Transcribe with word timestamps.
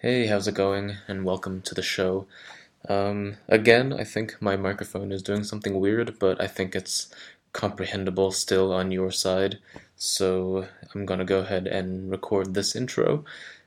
Hey, 0.00 0.28
how's 0.28 0.46
it 0.46 0.54
going? 0.54 0.98
And 1.08 1.24
welcome 1.24 1.60
to 1.62 1.74
the 1.74 1.82
show. 1.82 2.28
Um, 2.88 3.38
again, 3.48 3.92
I 3.92 4.04
think 4.04 4.40
my 4.40 4.56
microphone 4.56 5.10
is 5.10 5.24
doing 5.24 5.42
something 5.42 5.80
weird, 5.80 6.20
but 6.20 6.40
I 6.40 6.46
think 6.46 6.76
it's 6.76 7.12
comprehensible 7.52 8.30
still 8.30 8.72
on 8.72 8.92
your 8.92 9.10
side. 9.10 9.58
So 9.96 10.68
I'm 10.94 11.04
gonna 11.04 11.24
go 11.24 11.40
ahead 11.40 11.66
and 11.66 12.12
record 12.12 12.54
this 12.54 12.76
intro. 12.76 13.24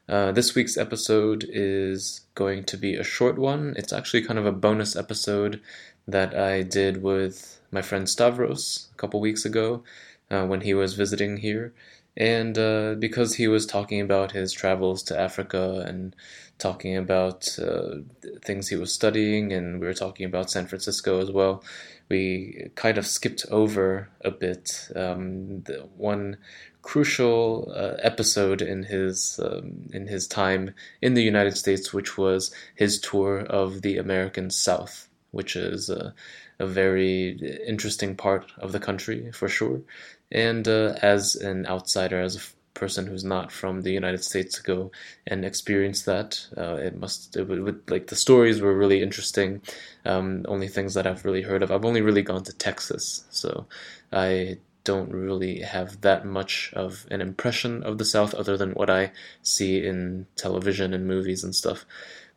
Uh, 0.07 0.31
this 0.31 0.55
week's 0.55 0.78
episode 0.78 1.46
is 1.49 2.21
going 2.34 2.63
to 2.63 2.77
be 2.77 2.95
a 2.95 3.04
short 3.04 3.38
one. 3.38 3.73
It's 3.75 3.91
actually 3.91 4.21
kind 4.21 4.39
of 4.39 4.45
a 4.45 4.54
bonus 4.54 4.95
episode 4.95 5.59
that 6.07 6.34
I 6.34 6.61
did 6.61 7.04
with 7.04 7.59
my 7.71 7.82
friend 7.82 8.07
Stavros 8.07 8.88
a 8.93 8.95
couple 8.95 9.20
weeks 9.20 9.43
ago 9.43 9.84
uh, 10.29 10.45
when 10.45 10.61
he 10.61 10.73
was 10.73 10.93
visiting 10.93 11.38
here. 11.38 11.73
And 12.18 12.57
uh, 12.57 12.96
because 12.96 13.36
he 13.36 13.48
was 13.48 13.66
talking 13.66 14.02
about 14.02 14.34
his 14.34 14.52
travels 14.52 15.02
to 15.04 15.20
Africa 15.20 15.84
and 15.88 16.16
talking 16.57 16.98
about 16.98 17.57
uh, 17.57 18.00
things 18.44 18.68
he 18.68 18.76
was 18.76 18.94
studying, 18.94 19.54
and 19.54 19.80
we 19.80 19.88
were 19.88 19.94
talking 19.94 20.26
about 20.26 20.52
San 20.52 20.68
Francisco 20.68 21.21
as 21.21 21.32
well, 21.32 21.63
we 22.09 22.70
kind 22.76 22.98
of 22.98 23.08
skipped 23.08 23.45
over 23.49 24.09
a 24.21 24.32
bit 24.32 24.90
um, 24.95 25.62
the 25.62 25.88
one 25.95 26.38
crucial 26.82 27.71
uh, 27.76 27.95
episode 28.02 28.62
in 28.62 28.84
his 28.84 29.40
um, 29.43 29.90
in 29.93 30.07
his 30.07 30.27
time 30.27 30.73
in 31.02 31.13
the 31.13 31.23
United 31.23 31.57
States, 31.57 31.93
which 31.93 32.18
was 32.18 32.54
his 32.76 32.99
tour 32.99 33.40
of 33.40 33.82
the 33.82 33.98
American 33.98 34.49
South, 34.49 35.07
which 35.32 35.55
is 35.55 35.90
uh, 35.90 36.12
a 36.59 36.68
very 36.68 37.30
interesting 37.66 38.16
part 38.16 38.52
of 38.57 38.71
the 38.73 38.80
country 38.80 39.32
for 39.32 39.48
sure. 39.48 39.82
And 40.31 40.67
uh, 40.67 40.95
as 41.02 41.35
an 41.35 41.66
outsider, 41.66 42.21
as 42.21 42.35
a 42.35 42.40
f- 42.40 42.55
person 42.73 43.05
who's 43.05 43.23
not 43.23 43.52
from 43.52 43.81
the 43.81 43.91
United 43.91 44.23
States, 44.23 44.57
to 44.57 44.63
go 44.63 44.91
and 45.27 45.44
experience 45.44 46.04
that, 46.04 46.48
uh, 46.57 46.76
it 46.76 46.98
must 46.98 47.35
it 47.35 47.48
would, 47.48 47.62
would, 47.63 47.91
like 47.91 48.07
the 48.07 48.16
stories 48.16 48.62
were 48.62 48.76
really 48.76 49.02
interesting. 49.02 49.62
Um, 50.05 50.46
only 50.48 50.68
things 50.68 50.93
that 50.93 51.05
I've 51.05 51.26
really 51.26 51.41
heard 51.41 51.63
of. 51.63 51.71
I've 51.71 51.85
only 51.85 52.02
really 52.02 52.21
gone 52.21 52.43
to 52.43 52.54
Texas, 52.54 53.26
so 53.29 53.65
I 54.12 54.57
don't 54.84 55.12
really 55.12 55.59
have 55.62 56.02
that 56.02 56.26
much 56.26 56.71
of 56.74 57.05
an 57.12 57.21
impression 57.21 57.84
of 57.84 57.98
the 57.98 58.05
South 58.05 58.34
other 58.34 58.57
than 58.57 58.71
what 58.71 58.90
I 58.90 59.12
see 59.43 59.85
in 59.85 60.26
television 60.35 60.93
and 60.93 61.05
movies 61.05 61.43
and 61.43 61.54
stuff. 61.54 61.85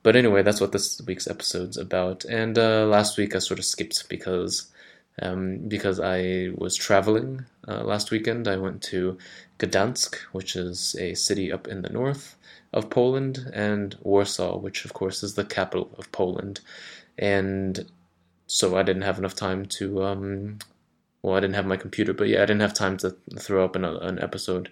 But 0.02 0.16
anyway, 0.16 0.42
that's 0.42 0.60
what 0.60 0.72
this 0.72 1.00
week's 1.06 1.26
episode's 1.26 1.78
about. 1.78 2.26
And 2.26 2.58
uh, 2.58 2.84
last 2.84 3.16
week 3.16 3.34
I 3.34 3.38
sort 3.38 3.58
of 3.58 3.64
skipped 3.64 4.08
because 4.08 4.70
um, 5.22 5.68
because 5.68 6.00
I 6.00 6.50
was 6.56 6.76
traveling 6.76 7.46
uh, 7.68 7.84
last 7.84 8.10
weekend. 8.10 8.48
I 8.48 8.56
went 8.56 8.82
to 8.84 9.18
Gdansk, 9.58 10.16
which 10.32 10.56
is 10.56 10.96
a 10.98 11.14
city 11.14 11.52
up 11.52 11.66
in 11.68 11.82
the 11.82 11.90
north 11.90 12.36
of 12.72 12.90
Poland, 12.90 13.50
and 13.52 13.96
Warsaw, 14.02 14.58
which 14.58 14.84
of 14.84 14.92
course 14.92 15.22
is 15.22 15.34
the 15.34 15.44
capital 15.44 15.90
of 15.98 16.10
Poland. 16.12 16.60
And 17.18 17.90
so 18.46 18.76
I 18.76 18.82
didn't 18.82 19.02
have 19.02 19.18
enough 19.18 19.34
time 19.34 19.66
to 19.66 20.04
um, 20.04 20.58
well, 21.24 21.36
I 21.36 21.40
didn't 21.40 21.54
have 21.54 21.64
my 21.64 21.78
computer, 21.78 22.12
but 22.12 22.28
yeah, 22.28 22.42
I 22.42 22.46
didn't 22.46 22.60
have 22.60 22.74
time 22.74 22.98
to 22.98 23.16
throw 23.38 23.64
up 23.64 23.76
an, 23.76 23.84
an 23.86 24.22
episode 24.22 24.68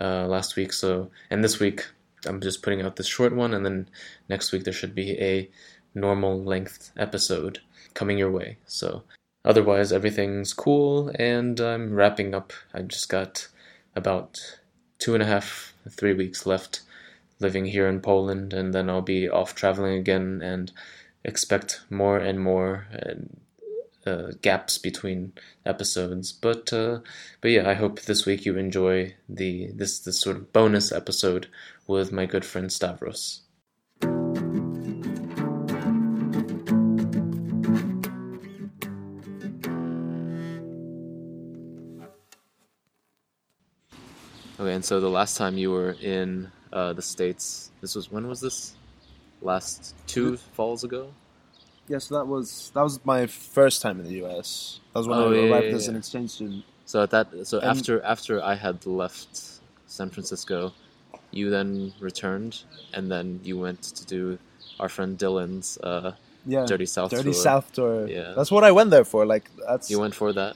uh, 0.00 0.26
last 0.26 0.56
week. 0.56 0.72
So, 0.72 1.12
and 1.30 1.44
this 1.44 1.60
week 1.60 1.86
I'm 2.26 2.40
just 2.40 2.60
putting 2.60 2.82
out 2.82 2.96
this 2.96 3.06
short 3.06 3.32
one, 3.32 3.54
and 3.54 3.64
then 3.64 3.88
next 4.28 4.50
week 4.50 4.64
there 4.64 4.72
should 4.72 4.96
be 4.96 5.12
a 5.20 5.48
normal 5.94 6.42
length 6.42 6.90
episode 6.96 7.60
coming 7.94 8.18
your 8.18 8.32
way. 8.32 8.58
So, 8.66 9.04
otherwise 9.44 9.92
everything's 9.92 10.52
cool, 10.52 11.10
and 11.18 11.60
I'm 11.60 11.94
wrapping 11.94 12.34
up. 12.34 12.52
I 12.72 12.82
just 12.82 13.08
got 13.08 13.48
about 13.94 14.58
two 14.98 15.14
and 15.14 15.22
a 15.22 15.26
half, 15.26 15.74
three 15.88 16.14
weeks 16.14 16.46
left 16.46 16.80
living 17.40 17.66
here 17.66 17.88
in 17.88 18.00
Poland, 18.00 18.52
and 18.52 18.72
then 18.72 18.88
I'll 18.88 19.02
be 19.02 19.28
off 19.28 19.54
traveling 19.54 19.94
again 19.94 20.40
and 20.42 20.72
expect 21.24 21.82
more 21.90 22.18
and 22.18 22.40
more. 22.40 22.86
And, 22.92 23.40
uh, 24.06 24.32
gaps 24.40 24.78
between 24.78 25.32
episodes. 25.64 26.32
But 26.32 26.72
uh, 26.72 27.00
but 27.40 27.50
yeah, 27.50 27.68
I 27.68 27.74
hope 27.74 28.00
this 28.00 28.26
week 28.26 28.44
you 28.44 28.56
enjoy 28.56 29.14
the 29.28 29.70
this 29.72 30.00
this 30.00 30.20
sort 30.20 30.36
of 30.36 30.52
bonus 30.52 30.92
episode 30.92 31.48
with 31.86 32.12
my 32.12 32.26
good 32.26 32.44
friend 32.44 32.72
Stavros. 32.72 33.42
And 44.74 44.84
so 44.84 45.00
the 45.00 45.10
last 45.10 45.36
time 45.36 45.56
you 45.58 45.70
were 45.70 45.92
in 46.00 46.50
uh, 46.72 46.92
the 46.92 47.02
states, 47.02 47.70
this 47.80 47.94
was 47.94 48.10
when 48.10 48.26
was 48.28 48.40
this? 48.40 48.74
Last 49.40 49.94
two 50.06 50.36
falls 50.36 50.84
ago. 50.84 51.12
Yeah, 51.88 51.98
so 51.98 52.14
that 52.16 52.26
was 52.26 52.70
that 52.74 52.82
was 52.82 53.04
my 53.04 53.26
first 53.26 53.82
time 53.82 53.98
in 54.00 54.06
the 54.06 54.24
US. 54.24 54.80
That 54.92 55.00
was 55.00 55.08
when 55.08 55.18
Oh, 55.18 55.32
I 55.32 55.34
yeah, 55.34 55.50
arrived 55.50 55.66
yeah, 55.66 55.74
as 55.74 55.88
an 55.88 55.96
exchange 55.96 56.30
student. 56.30 56.64
So 56.86 57.02
at 57.02 57.10
that, 57.10 57.26
so 57.46 57.58
And- 57.58 57.66
after 57.76 58.00
after 58.02 58.42
I 58.42 58.54
had 58.54 58.86
left 58.86 59.60
San 59.86 60.10
Francisco, 60.10 60.72
you 61.32 61.50
then 61.50 61.92
returned, 61.98 62.62
and 62.94 63.10
then 63.10 63.40
you 63.42 63.58
went 63.58 63.82
to 63.98 64.06
do 64.06 64.38
our 64.78 64.88
friend 64.88 65.18
Dylan's 65.18 65.76
uh, 65.82 66.12
Yeah, 66.46 66.64
Dirty 66.66 66.86
South 66.86 67.10
Dirty 67.10 67.24
tour. 67.32 67.42
South 67.50 67.72
tour. 67.72 68.06
Yeah. 68.08 68.32
that's 68.36 68.50
what 68.50 68.62
I 68.64 68.70
went 68.72 68.90
there 68.90 69.04
for. 69.04 69.26
Like 69.26 69.50
that's 69.66 69.90
You 69.90 69.98
went 69.98 70.14
for 70.14 70.32
that. 70.34 70.54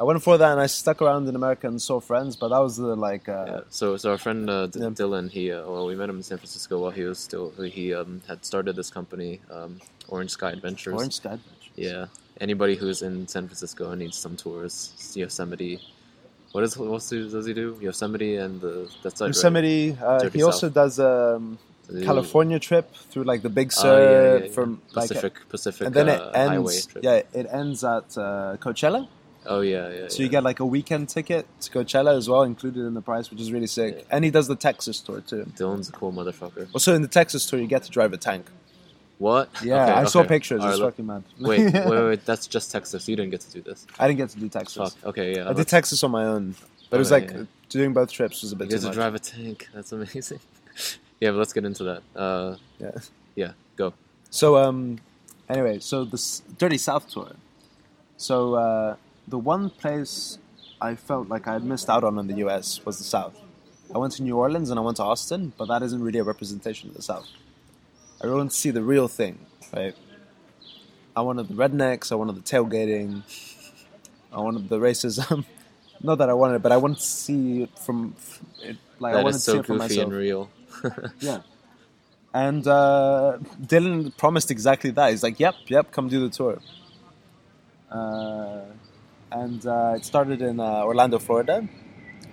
I 0.00 0.02
went 0.04 0.22
for 0.22 0.36
that, 0.38 0.50
and 0.52 0.60
I 0.60 0.66
stuck 0.66 1.00
around 1.02 1.28
in 1.28 1.36
America 1.36 1.68
and 1.68 1.80
saw 1.80 2.00
friends. 2.00 2.34
But 2.36 2.48
that 2.48 2.58
was 2.58 2.76
the 2.76 2.96
like 2.96 3.28
uh, 3.28 3.44
Yeah. 3.46 3.60
So 3.70 3.96
so 3.96 4.10
our 4.12 4.18
friend 4.18 4.50
uh, 4.50 4.66
D- 4.66 4.80
Yeah. 4.80 4.86
Dylan, 4.88 5.30
he 5.30 5.52
uh, 5.52 5.64
well 5.70 5.86
we 5.86 5.94
met 5.94 6.08
him 6.10 6.16
in 6.16 6.22
San 6.22 6.38
Francisco 6.38 6.78
while 6.80 6.90
he 6.90 7.04
was 7.04 7.18
still 7.18 7.50
he 7.78 7.94
um, 7.94 8.20
had 8.26 8.44
started 8.44 8.74
this 8.76 8.90
company, 8.90 9.40
um, 9.50 9.80
Orange 10.08 10.30
Sky 10.30 10.50
Adventures. 10.50 10.94
Orange 10.94 11.14
Sky 11.14 11.34
Adventures. 11.34 11.72
Yeah. 11.76 12.06
Anybody 12.40 12.74
who's 12.74 13.02
in 13.02 13.28
San 13.28 13.46
Francisco 13.46 13.90
and 13.92 14.00
needs 14.00 14.18
some 14.18 14.36
tours, 14.36 15.12
Yosemite. 15.14 15.80
What 16.50 16.64
is 16.64 16.76
what 16.76 17.02
does 17.08 17.46
he 17.46 17.54
do? 17.54 17.78
Yosemite 17.80 18.36
and 18.36 18.60
the 18.60 18.90
that's 19.02 19.20
right. 19.20 19.28
Yosemite. 19.28 19.96
Uh, 20.02 20.18
Dirty 20.18 20.38
he 20.38 20.42
also 20.44 20.66
South. 20.68 20.74
does 20.74 20.98
um, 21.00 21.58
Does 21.86 22.00
do 22.00 22.04
California 22.04 22.58
trip 22.58 22.92
through 23.10 23.24
like 23.24 23.42
the 23.42 23.48
Big 23.50 23.68
Oh, 23.76 23.82
Sur 23.82 23.94
yeah, 23.98 24.10
yeah, 24.38 24.44
yeah. 24.46 24.52
from 24.52 24.80
like, 24.94 25.08
Pacific 25.08 25.34
Pacific 25.48 25.86
and 25.86 25.94
then 25.94 26.08
it 26.08 26.20
uh, 26.20 26.32
highway 26.48 26.74
ends. 26.74 26.88
Yeah, 27.02 27.22
it 27.40 27.46
ends 27.50 27.84
at 27.84 28.08
uh, 28.18 28.56
Coachella. 28.64 29.06
Oh 29.46 29.60
yeah, 29.60 29.90
yeah. 29.90 30.08
So 30.08 30.18
yeah. 30.18 30.24
you 30.24 30.28
get 30.30 30.42
like 30.42 30.60
a 30.60 30.66
weekend 30.66 31.08
ticket 31.08 31.46
to 31.60 31.70
Coachella 31.70 32.16
as 32.16 32.28
well, 32.28 32.42
included 32.42 32.84
in 32.86 32.94
the 32.94 33.02
price, 33.02 33.30
which 33.30 33.40
is 33.40 33.52
really 33.52 33.66
sick. 33.66 33.96
Yeah. 33.98 34.04
And 34.16 34.24
he 34.24 34.30
does 34.30 34.48
the 34.48 34.56
Texas 34.56 35.00
tour 35.00 35.20
too. 35.20 35.44
Dylan's 35.56 35.88
a 35.88 35.92
cool 35.92 36.12
motherfucker. 36.12 36.68
Also, 36.72 36.94
in 36.94 37.02
the 37.02 37.08
Texas 37.08 37.46
tour, 37.46 37.60
you 37.60 37.66
get 37.66 37.82
to 37.84 37.90
drive 37.90 38.12
a 38.12 38.16
tank. 38.16 38.46
What? 39.18 39.48
Yeah, 39.62 39.84
Okay, 39.84 39.92
I 39.92 40.04
saw 40.04 40.24
pictures. 40.24 40.60
All 40.60 40.68
it's 40.70 40.78
right, 40.80 40.84
look- 40.84 40.94
fucking 40.94 41.06
mad. 41.06 41.22
wait, 41.38 41.72
wait, 41.72 41.86
wait. 41.86 42.24
That's 42.26 42.46
just 42.46 42.72
Texas. 42.72 43.08
You 43.08 43.16
didn't 43.16 43.30
get 43.30 43.40
to 43.42 43.50
do 43.52 43.62
this. 43.62 43.86
I 43.98 44.08
didn't 44.08 44.18
get 44.18 44.30
to 44.30 44.38
do 44.40 44.48
Texas. 44.48 44.92
Fuck. 44.94 45.04
Okay, 45.06 45.36
yeah. 45.36 45.48
I 45.48 45.52
did 45.52 45.68
Texas 45.68 46.02
on 46.02 46.10
my 46.10 46.24
own, 46.24 46.54
but 46.90 46.96
it 46.96 46.98
was 46.98 47.10
like 47.12 47.30
yeah. 47.30 47.44
doing 47.68 47.92
both 47.92 48.10
trips 48.10 48.42
was 48.42 48.52
a 48.52 48.54
You 48.54 48.58
bit 48.58 48.70
get 48.70 48.80
too 48.80 48.88
to 48.88 48.92
drive 48.94 49.14
a 49.14 49.18
tank. 49.20 49.68
That's 49.72 49.92
amazing. 49.92 50.40
yeah, 51.20 51.30
but 51.30 51.36
let's 51.36 51.52
get 51.52 51.64
into 51.64 51.84
that. 51.84 52.02
Uh, 52.16 52.56
Yeah. 52.80 52.90
yeah, 53.36 53.52
go. 53.76 53.94
So 54.30 54.56
um, 54.56 54.98
anyway, 55.48 55.78
so 55.78 56.04
this 56.04 56.42
Dirty 56.58 56.78
South 56.78 57.08
tour. 57.08 57.30
So 58.16 58.54
uh, 58.54 58.96
the 59.28 59.38
one 59.38 59.70
place 59.70 60.38
I 60.80 60.94
felt 60.94 61.28
like 61.28 61.46
I 61.48 61.54
had 61.54 61.64
missed 61.64 61.88
out 61.88 62.04
on 62.04 62.18
in 62.18 62.26
the 62.26 62.34
U.S. 62.36 62.84
was 62.84 62.98
the 62.98 63.04
South. 63.04 63.34
I 63.94 63.98
went 63.98 64.12
to 64.14 64.22
New 64.22 64.36
Orleans 64.36 64.70
and 64.70 64.78
I 64.78 64.82
went 64.82 64.96
to 64.98 65.02
Austin, 65.04 65.52
but 65.56 65.66
that 65.66 65.82
isn't 65.82 66.02
really 66.02 66.18
a 66.18 66.24
representation 66.24 66.88
of 66.90 66.96
the 66.96 67.02
South. 67.02 67.28
I 68.20 68.26
really 68.26 68.38
want 68.38 68.50
to 68.52 68.56
see 68.56 68.70
the 68.70 68.82
real 68.82 69.08
thing, 69.08 69.38
right? 69.74 69.94
I 71.16 71.20
wanted 71.20 71.48
the 71.48 71.54
rednecks. 71.54 72.10
I 72.10 72.16
wanted 72.16 72.36
the 72.36 72.40
tailgating. 72.42 73.22
I 74.32 74.40
wanted 74.40 74.68
the 74.68 74.78
racism. 74.78 75.44
Not 76.02 76.16
that 76.18 76.28
I 76.28 76.34
wanted 76.34 76.56
it, 76.56 76.62
but 76.62 76.72
I 76.72 76.76
wanted 76.76 76.96
to 76.98 77.02
see 77.02 77.62
it 77.62 77.78
from 77.78 78.14
it, 78.62 78.76
like 78.98 79.12
I 79.14 79.18
That 79.18 79.24
wanted 79.24 79.36
is 79.36 79.44
to 79.44 79.50
see 79.52 79.58
it 79.58 79.66
for 79.66 79.74
myself. 79.74 80.04
and 80.06 80.12
real. 80.12 80.50
Yeah. 81.20 81.40
And 82.34 82.66
uh, 82.66 83.38
Dylan 83.62 84.14
promised 84.16 84.50
exactly 84.50 84.90
that. 84.90 85.10
He's 85.12 85.22
like, 85.22 85.38
"Yep, 85.38 85.54
yep, 85.68 85.92
come 85.92 86.08
do 86.08 86.18
the 86.28 86.30
tour." 86.34 86.58
Uh, 87.88 88.62
and 89.34 89.66
uh, 89.66 89.94
it 89.96 90.04
started 90.04 90.40
in 90.42 90.60
uh, 90.60 90.84
Orlando, 90.90 91.18
Florida. 91.18 91.66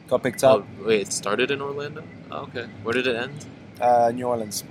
Got 0.08 0.24
picked 0.24 0.44
oh, 0.44 0.50
up 0.60 0.66
wait, 0.86 1.02
it 1.08 1.14
started 1.14 1.52
in 1.52 1.62
Orlando. 1.62 2.04
Oh, 2.32 2.44
okay, 2.48 2.66
where 2.84 2.94
did 2.94 3.08
it 3.08 3.16
end? 3.16 3.46
uh, 3.80 4.12
New 4.14 4.28
Orleans. 4.28 4.64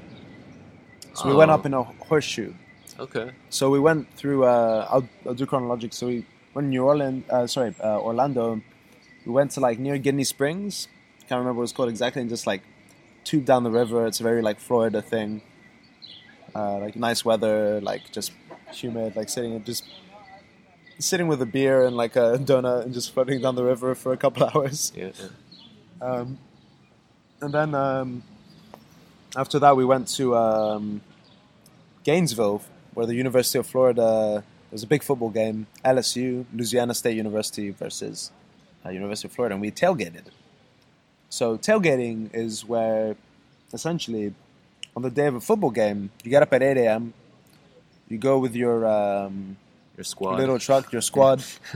So 1.15 1.29
we 1.29 1.35
went 1.35 1.51
Oh. 1.51 1.55
up 1.55 1.67
in 1.67 1.75
a 1.75 1.83
horseshoe. 1.83 2.53
Okay. 2.99 3.31
So 3.49 3.71
we 3.71 3.81
went 3.81 4.13
through. 4.15 4.45
Uh, 4.45 4.87
I'll, 4.91 5.09
I'll 5.27 5.35
do 5.35 5.47
chronologic. 5.47 5.93
So 5.93 6.07
we 6.07 6.25
went 6.55 6.67
to 6.67 6.71
New 6.71 6.85
Orleans. 6.85 7.25
Uh, 7.29 7.47
sorry, 7.47 7.75
uh, 7.83 7.99
Orlando. 8.01 8.61
We 9.27 9.33
went 9.33 9.51
to 9.53 9.61
like 9.61 9.79
near 9.79 9.99
Ginnie 9.99 10.25
Springs. 10.25 10.87
Can't 11.29 11.39
remember 11.41 11.59
what 11.59 11.65
it's 11.65 11.73
called 11.73 11.89
exactly. 11.89 12.21
And 12.23 12.31
just 12.31 12.47
like 12.47 12.63
tube 13.25 13.45
down 13.45 13.65
the 13.65 13.71
river. 13.71 14.07
It's 14.07 14.21
a 14.21 14.23
very 14.23 14.43
like 14.43 14.61
Florida 14.61 15.01
thing. 15.03 15.43
Uh, 16.55 16.79
like 16.79 16.95
nice 16.97 17.25
weather, 17.25 17.81
like 17.81 18.03
just 18.13 18.33
humid, 18.73 19.17
like 19.17 19.29
sitting 19.29 19.63
just 19.65 19.85
sitting 21.01 21.29
with 21.29 21.43
a 21.43 21.47
beer 21.47 21.85
and 21.85 21.97
like 21.97 22.17
a 22.17 22.39
donut 22.39 22.85
and 22.85 22.95
just 22.95 23.13
floating 23.13 23.41
down 23.41 23.55
the 23.55 23.65
river 23.65 23.95
for 23.95 24.13
a 24.13 24.17
couple 24.17 24.45
hours. 24.55 24.93
Yeah. 24.95 25.11
yeah. 25.19 26.07
Um, 26.07 26.39
and 27.41 27.53
then 27.53 27.75
um, 27.75 28.23
after 29.37 29.59
that, 29.59 29.77
we 29.77 29.85
went 29.85 30.09
to 30.09 30.37
um, 30.37 31.01
Gainesville, 32.05 32.63
where 32.95 33.07
the 33.07 33.15
University 33.15 33.59
of 33.59 33.67
Florida. 33.67 34.45
There 34.71 34.77
was 34.77 34.83
a 34.85 34.87
big 34.87 35.03
football 35.03 35.31
game. 35.31 35.67
LSU, 35.85 36.45
Louisiana 36.55 36.95
State 36.95 37.17
University 37.17 37.71
versus 37.71 38.31
uh, 38.87 38.91
University 38.91 39.27
of 39.27 39.33
Florida, 39.33 39.55
and 39.55 39.61
we 39.61 39.73
tailgated. 39.73 40.27
So 41.29 41.59
tailgating 41.59 42.33
is 42.33 42.65
where, 42.65 43.17
essentially, 43.73 44.33
on 44.97 45.03
the 45.03 45.11
day 45.11 45.27
of 45.27 45.35
a 45.35 45.41
football 45.41 45.71
game, 45.71 46.11
you 46.23 46.31
get 46.31 46.43
up 46.43 46.53
at 46.53 46.63
8 46.63 46.77
a.m. 46.77 47.15
You 48.09 48.19
go 48.19 48.39
with 48.39 48.55
your 48.55 48.87
um, 48.87 49.57
Your 50.01 50.05
squad. 50.07 50.39
little 50.39 50.59
truck, 50.59 50.91
your 50.93 51.03
squad. 51.03 51.45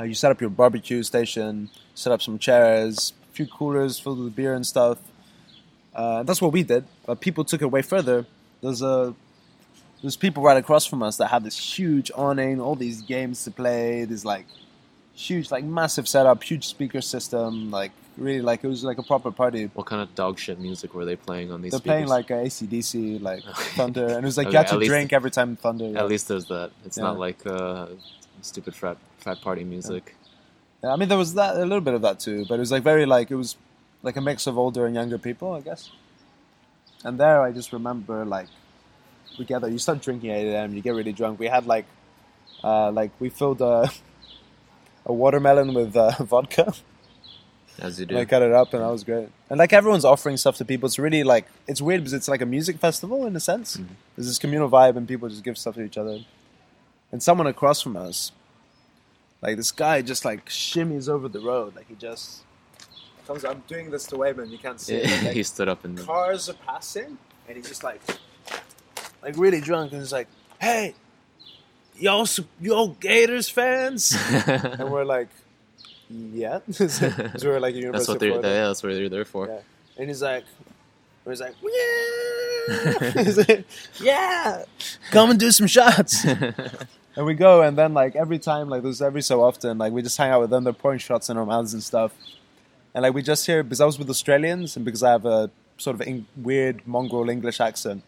uh, 0.00 0.02
you 0.02 0.14
set 0.14 0.32
up 0.32 0.40
your 0.40 0.50
barbecue 0.50 1.04
station, 1.04 1.70
set 1.94 2.12
up 2.12 2.20
some 2.20 2.36
chairs, 2.36 3.12
a 3.30 3.32
few 3.32 3.46
coolers 3.46 3.96
filled 3.96 4.18
with 4.18 4.34
beer 4.34 4.54
and 4.54 4.66
stuff. 4.66 4.98
Uh, 5.94 6.24
that's 6.24 6.42
what 6.42 6.52
we 6.52 6.64
did. 6.64 6.84
But 7.06 7.20
people 7.20 7.44
took 7.44 7.62
it 7.62 7.66
way 7.66 7.82
further. 7.82 8.26
There's 8.60 8.82
a 8.82 9.14
there's 10.02 10.16
people 10.16 10.42
right 10.42 10.56
across 10.56 10.84
from 10.84 11.04
us 11.04 11.18
that 11.18 11.28
have 11.28 11.44
this 11.44 11.56
huge 11.56 12.10
awning, 12.16 12.60
all 12.60 12.74
these 12.74 13.02
games 13.02 13.44
to 13.44 13.52
play. 13.52 14.04
There's 14.04 14.24
like 14.24 14.46
huge, 15.14 15.50
like 15.50 15.64
massive 15.64 16.06
setup, 16.08 16.42
huge 16.42 16.66
speaker 16.66 17.00
system. 17.00 17.70
Like 17.70 17.92
really, 18.16 18.40
like 18.42 18.64
it 18.64 18.68
was 18.68 18.84
like 18.84 18.98
a 18.98 19.02
proper 19.02 19.30
party. 19.30 19.70
what 19.74 19.86
kind 19.86 20.02
of 20.02 20.14
dog 20.14 20.38
shit 20.38 20.58
music 20.60 20.94
were 20.94 21.04
they 21.04 21.16
playing 21.16 21.50
on 21.52 21.62
these? 21.62 21.72
They're 21.72 21.78
speakers? 21.78 21.92
playing 21.94 22.08
like 22.08 22.30
uh, 22.30 22.34
AC/DC, 22.46 23.20
like 23.22 23.42
Thunder, 23.76 24.06
and 24.06 24.18
it 24.18 24.24
was 24.24 24.36
like 24.36 24.46
Okay, 24.48 24.52
you 24.52 24.58
had 24.58 24.68
to 24.68 24.84
drink 24.84 25.12
every 25.12 25.30
time 25.30 25.56
Thunder. 25.56 25.86
yeah. 25.88 26.00
At 26.00 26.08
least 26.08 26.28
there's 26.28 26.46
that. 26.46 26.70
It's 26.84 26.96
Yeah. 26.98 27.04
not 27.04 27.18
like 27.18 27.44
uh, 27.46 27.86
stupid 28.42 28.74
frat 28.74 28.98
frat 29.18 29.40
party 29.40 29.64
music. 29.64 30.14
Yeah, 30.82 30.92
I 30.92 30.96
mean, 30.96 31.08
there 31.08 31.18
was 31.18 31.34
that 31.34 31.56
a 31.56 31.60
little 31.60 31.80
bit 31.80 31.94
of 31.94 32.02
that 32.02 32.20
too, 32.20 32.44
but 32.48 32.56
it 32.56 32.60
was 32.60 32.70
like 32.72 32.82
very 32.82 33.06
like 33.06 33.30
it 33.30 33.36
was 33.36 33.56
like 34.02 34.16
a 34.16 34.20
mix 34.20 34.46
of 34.46 34.58
older 34.58 34.84
and 34.86 34.94
younger 34.94 35.16
people, 35.18 35.52
I 35.54 35.60
guess. 35.60 35.90
And 37.04 37.18
there, 37.18 37.40
I 37.40 37.52
just 37.52 37.72
remember 37.72 38.24
like 38.24 38.48
we 39.38 39.44
get 39.44 39.60
there, 39.62 39.70
you 39.70 39.78
start 39.78 40.00
drinking 40.02 40.30
at 40.30 40.38
8 40.38 40.52
a.m., 40.52 40.74
you 40.74 40.80
get 40.82 40.94
really 40.94 41.12
drunk. 41.12 41.38
We 41.40 41.46
had 41.48 41.66
like 41.66 41.86
uh, 42.62 42.90
like 42.92 43.10
we 43.18 43.28
filled 43.30 43.60
a 43.62 43.90
a 45.06 45.12
watermelon 45.12 45.74
with 45.74 45.96
uh, 45.96 46.10
vodka, 46.20 46.74
As 47.78 47.98
you 48.00 48.06
do. 48.06 48.14
and 48.14 48.22
I 48.22 48.24
cut 48.24 48.42
it 48.42 48.52
up, 48.52 48.72
and 48.74 48.82
that 48.82 48.88
was 48.90 49.04
great. 49.04 49.28
And 49.50 49.58
like 49.58 49.72
everyone's 49.72 50.04
offering 50.04 50.36
stuff 50.36 50.56
to 50.58 50.64
people. 50.64 50.86
It's 50.86 50.98
really 50.98 51.22
like 51.24 51.46
it's 51.66 51.80
weird 51.82 52.00
because 52.00 52.12
it's 52.14 52.28
like 52.28 52.40
a 52.40 52.46
music 52.46 52.78
festival 52.78 53.26
in 53.26 53.34
a 53.36 53.40
sense. 53.40 53.76
Mhm. 53.76 53.86
There's 54.16 54.26
this 54.28 54.38
communal 54.38 54.68
vibe, 54.70 54.96
and 54.96 55.06
people 55.06 55.28
just 55.28 55.44
give 55.44 55.58
stuff 55.58 55.74
to 55.74 55.82
each 55.82 55.98
other. 55.98 56.20
And 57.12 57.22
someone 57.22 57.46
across 57.46 57.80
from 57.80 57.96
us, 57.96 58.32
like 59.42 59.56
this 59.56 59.70
guy, 59.72 60.02
just 60.02 60.24
like 60.24 60.46
shimmies 60.46 61.08
over 61.08 61.28
the 61.28 61.40
road. 61.40 61.76
Like 61.76 61.88
he 61.88 61.94
just 61.94 62.42
comes. 63.26 63.44
I'm 63.44 63.62
doing 63.68 63.90
this 63.90 64.04
to 64.06 64.16
Wayman. 64.16 64.50
You 64.50 64.58
can't 64.58 64.80
see 64.80 64.96
it. 64.96 65.02
but, 65.04 65.10
he 65.32 65.38
like, 65.40 65.46
stood 65.46 65.68
up 65.68 65.84
and 65.84 65.98
cars 65.98 66.48
are 66.48 66.54
passing, 66.66 67.18
and 67.46 67.56
he's 67.56 67.68
just 67.68 67.84
like, 67.84 68.00
like 69.22 69.36
really 69.36 69.60
drunk, 69.60 69.92
and 69.92 70.00
he's 70.00 70.12
like, 70.12 70.28
"Hey, 70.60 70.94
y'all, 71.98 72.26
y'all 72.60 72.88
Gators 72.88 73.48
fans?" 73.48 74.16
and 74.46 74.90
we're 74.90 75.04
like, 75.04 75.28
"Yeah," 76.08 76.60
because 76.66 77.00
we're 77.44 77.60
like 77.60 77.74
University 77.74 77.90
that's 77.92 78.08
what 78.08 78.20
they're. 78.20 78.30
Florida. 78.30 78.48
Yeah, 78.48 78.66
that's 78.66 78.82
what 78.82 78.92
they're 78.94 79.08
there 79.08 79.24
for. 79.24 79.48
Yeah. 79.48 79.58
And 79.96 80.08
he's 80.08 80.22
like, 80.22 80.44
he's 81.28 81.40
like, 81.40 81.54
yeah, 81.62 83.12
He's 83.22 83.48
like, 83.48 83.64
yeah, 84.00 84.64
come 85.12 85.30
and 85.30 85.38
do 85.38 85.52
some 85.52 85.68
shots. 85.68 86.26
And 87.16 87.26
we 87.26 87.34
go, 87.34 87.62
and 87.62 87.78
then 87.78 87.94
like 87.94 88.16
every 88.16 88.38
time, 88.38 88.68
like 88.68 88.82
there's 88.82 89.00
every 89.00 89.22
so 89.22 89.42
often, 89.42 89.78
like 89.78 89.92
we 89.92 90.02
just 90.02 90.16
hang 90.16 90.30
out 90.30 90.40
with 90.40 90.50
them. 90.50 90.64
They're 90.64 90.72
pouring 90.72 90.98
shots 90.98 91.30
in 91.30 91.36
our 91.36 91.46
mouths 91.46 91.72
and 91.72 91.82
stuff. 91.82 92.12
And 92.92 93.02
like 93.02 93.14
we 93.14 93.22
just 93.22 93.46
hear 93.46 93.62
because 93.62 93.80
I 93.80 93.86
was 93.86 93.98
with 93.98 94.10
Australians, 94.10 94.76
and 94.76 94.84
because 94.84 95.02
I 95.02 95.12
have 95.12 95.24
a 95.24 95.50
sort 95.78 95.94
of 95.94 96.06
in, 96.06 96.26
weird 96.36 96.86
mongrel 96.86 97.28
English 97.30 97.60
accent, 97.60 98.02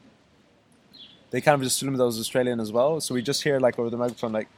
they 1.31 1.41
kind 1.41 1.55
of 1.55 1.63
just 1.63 1.77
assumed 1.77 2.01
I 2.01 2.05
was 2.05 2.19
Australian 2.19 2.61
as 2.61 2.71
well. 2.73 3.01
So 3.01 3.15
we 3.15 3.23
just 3.23 3.43
hear 3.43 3.59
like 3.61 3.79
over 3.79 3.91
the 3.91 3.97
microphone, 3.97 4.33
like, 4.33 4.49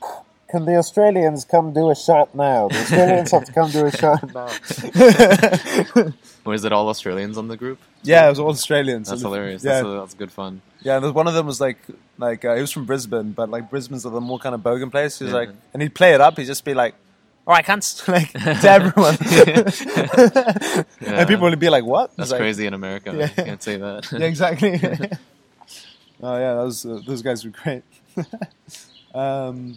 "Can 0.50 0.64
the 0.64 0.76
Australians 0.76 1.44
come 1.44 1.72
do 1.72 1.90
a 1.90 1.94
shot 1.96 2.34
now? 2.34 2.68
The 2.68 2.78
Australians 2.80 3.30
have 3.32 3.44
to 3.44 3.52
come 3.52 3.70
do 3.70 3.86
a 3.86 3.90
shot 4.02 4.22
now." 4.34 4.48
Or 6.44 6.54
is 6.54 6.64
it 6.64 6.72
all 6.72 6.88
Australians 6.88 7.36
on 7.36 7.48
the 7.48 7.58
group? 7.58 7.78
Yeah, 8.02 8.26
it 8.26 8.30
was 8.30 8.38
all 8.38 8.48
Australians. 8.48 9.10
That's 9.10 9.20
hilarious. 9.20 9.62
Yeah, 9.62 9.82
That's, 9.82 9.88
that's 10.00 10.14
good 10.14 10.32
fun. 10.32 10.62
yeah. 10.80 10.96
And 10.96 11.14
one 11.14 11.26
of 11.28 11.34
them 11.34 11.44
was 11.46 11.60
like, 11.60 11.76
like 12.16 12.42
uh, 12.42 12.54
he 12.54 12.62
was 12.62 12.72
from 12.72 12.86
Brisbane, 12.86 13.32
but 13.32 13.50
like 13.50 13.68
Brisbane's 13.68 14.06
a 14.06 14.10
more 14.20 14.38
kind 14.38 14.54
of 14.54 14.62
bogan 14.62 14.90
place. 14.90 15.18
He 15.18 15.24
was 15.24 15.32
Yeah. 15.34 15.40
like, 15.40 15.50
and 15.74 15.82
he'd 15.82 15.94
play 15.94 16.14
it 16.14 16.22
up. 16.22 16.38
He'd 16.38 16.46
just 16.46 16.64
be 16.64 16.72
like, 16.72 16.94
"All 17.46 17.52
right, 17.54 17.66
cunts," 17.66 18.08
like 18.08 18.32
to 18.32 18.70
everyone, 18.70 19.16
Yeah. 21.02 21.18
and 21.18 21.28
people 21.28 21.48
would 21.50 21.58
be 21.58 21.68
like, 21.68 21.84
"What?" 21.84 22.16
That's 22.16 22.30
like, 22.30 22.40
crazy 22.40 22.64
in 22.66 22.72
America. 22.72 23.12
Yeah. 23.14 23.28
You 23.36 23.44
can't 23.44 23.62
say 23.62 23.76
that. 23.76 24.10
Yeah, 24.10 24.26
exactly. 24.26 24.80
Oh 26.22 26.38
yeah, 26.38 26.54
those 26.54 26.84
uh, 26.86 27.00
those 27.06 27.22
guys 27.22 27.44
were 27.44 27.50
great. 27.50 27.82
um, 29.14 29.76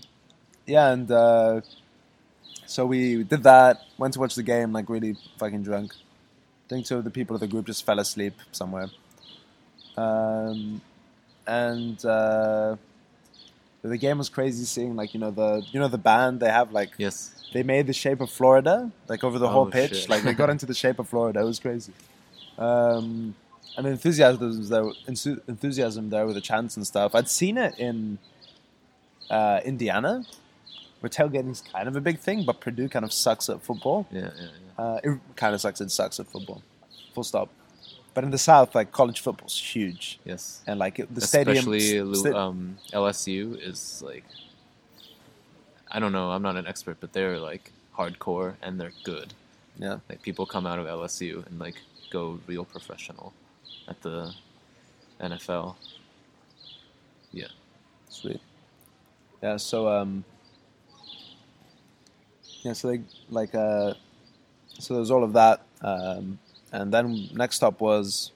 yeah, 0.66 0.92
and 0.92 1.10
uh, 1.12 1.62
so 2.66 2.86
we 2.86 3.24
did 3.24 3.44
that. 3.44 3.82
Went 3.98 4.14
to 4.16 4.20
watch 4.20 4.36
the 4.36 4.44
game, 4.44 4.72
like 4.74 4.90
really 4.90 5.16
fucking 5.38 5.64
drunk. 5.64 5.94
I 5.94 6.70
think 6.70 6.86
two 6.86 6.98
of 6.98 7.04
the 7.04 7.10
people 7.12 7.36
of 7.36 7.40
the 7.42 7.48
group 7.48 7.66
just 7.68 7.86
fell 7.86 8.00
asleep 8.00 8.34
somewhere. 8.52 8.90
Um, 9.98 10.82
and 11.46 12.04
uh, 12.06 12.78
the 13.82 13.98
game 13.98 14.18
was 14.20 14.30
crazy. 14.30 14.64
Seeing 14.66 14.96
like 14.96 15.14
you 15.14 15.20
know 15.20 15.32
the 15.32 15.64
you 15.72 15.80
know 15.80 15.88
the 15.88 15.98
band 15.98 16.40
they 16.40 16.50
have 16.50 16.72
like 16.72 16.92
yes. 16.98 17.34
they 17.54 17.64
made 17.64 17.88
the 17.88 17.94
shape 17.94 18.22
of 18.22 18.30
Florida, 18.30 18.92
like 19.10 19.24
over 19.24 19.38
the 19.40 19.50
whole 19.50 19.68
Oh, 19.68 19.72
pitch. 19.72 19.96
shit. 20.02 20.10
Like 20.10 20.24
they 20.24 20.34
got 20.34 20.50
into 20.56 20.66
the 20.66 20.74
shape 20.74 21.00
of 21.00 21.10
Florida. 21.10 21.42
It 21.42 21.46
was 21.46 21.60
crazy. 21.60 21.94
Um, 22.58 23.36
and 23.78 23.88
enthusiasm 23.88 24.68
there, 24.70 24.86
enthusiasm 25.08 26.10
there 26.10 26.26
with 26.26 26.36
the 26.36 26.42
chants 26.42 26.76
and 26.78 26.86
stuff. 26.86 27.16
I'd 27.16 27.30
seen 27.30 27.58
it 27.58 27.78
in 27.80 28.18
uh, 29.30 29.62
Indiana, 29.64 30.26
where 31.00 31.10
tailgating's 31.10 31.62
kind 31.62 31.88
of 31.88 31.96
a 31.96 32.02
big 32.02 32.20
thing, 32.20 32.44
but 32.46 32.60
Purdue 32.60 32.90
kind 32.90 33.06
of 33.06 33.14
sucks 33.14 33.50
at 33.50 33.62
football. 33.62 34.06
Yeah, 34.12 34.22
yeah, 34.22 34.48
yeah. 34.78 34.84
Uh, 34.84 35.00
it 35.04 35.20
kind 35.36 35.54
of 35.56 35.62
sucks. 35.62 35.80
It 35.82 35.90
sucks 35.92 36.20
at 36.20 36.28
football. 36.28 36.62
Full 37.14 37.24
stop. 37.24 37.50
But 38.14 38.26
in 38.26 38.32
the 38.32 38.38
South, 38.38 38.76
like 38.76 38.92
college 38.92 39.22
football's 39.22 39.58
huge, 39.58 40.20
Yes. 40.26 40.62
and 40.68 40.78
like 40.80 41.00
it, 41.00 41.14
the 41.16 41.22
stadium. 41.22 41.56
Especially 41.58 42.02
Lu- 42.02 42.16
sta- 42.16 42.36
um, 42.38 42.78
LSU 42.92 43.58
is 43.62 44.02
like, 44.06 44.26
I 45.90 46.00
don't 46.00 46.12
know. 46.12 46.32
I'm 46.32 46.42
not 46.42 46.58
an 46.58 46.68
expert, 46.68 46.98
but 47.00 47.14
they're 47.14 47.40
like 47.40 47.72
hardcore 47.98 48.56
and 48.62 48.80
they're 48.80 48.92
good. 49.06 49.34
yeah. 49.78 50.00
Like 50.10 50.22
people 50.22 50.46
come 50.46 50.68
out 50.68 50.78
of 50.80 50.88
LSU 50.88 51.46
and 51.48 51.58
like 51.60 51.76
go 52.10 52.40
real 52.48 52.66
professional 52.66 53.32
at 53.88 54.02
the 54.02 54.34
NFL. 55.22 55.76
Yeah. 57.32 57.48
Sweet. 58.10 58.42
Yeah, 59.42 59.58
so 59.58 59.88
um 59.88 60.24
Yeah, 62.64 62.74
so 62.74 62.90
they 62.90 63.02
like 63.30 63.56
uh 63.56 63.94
so 64.80 64.94
there 64.94 65.02
was 65.02 65.12
all 65.12 65.24
of 65.24 65.34
that. 65.34 65.62
Um 65.82 66.40
and 66.72 66.94
then 66.94 67.30
next 67.34 67.58
stop 67.58 67.82
was 67.82 68.32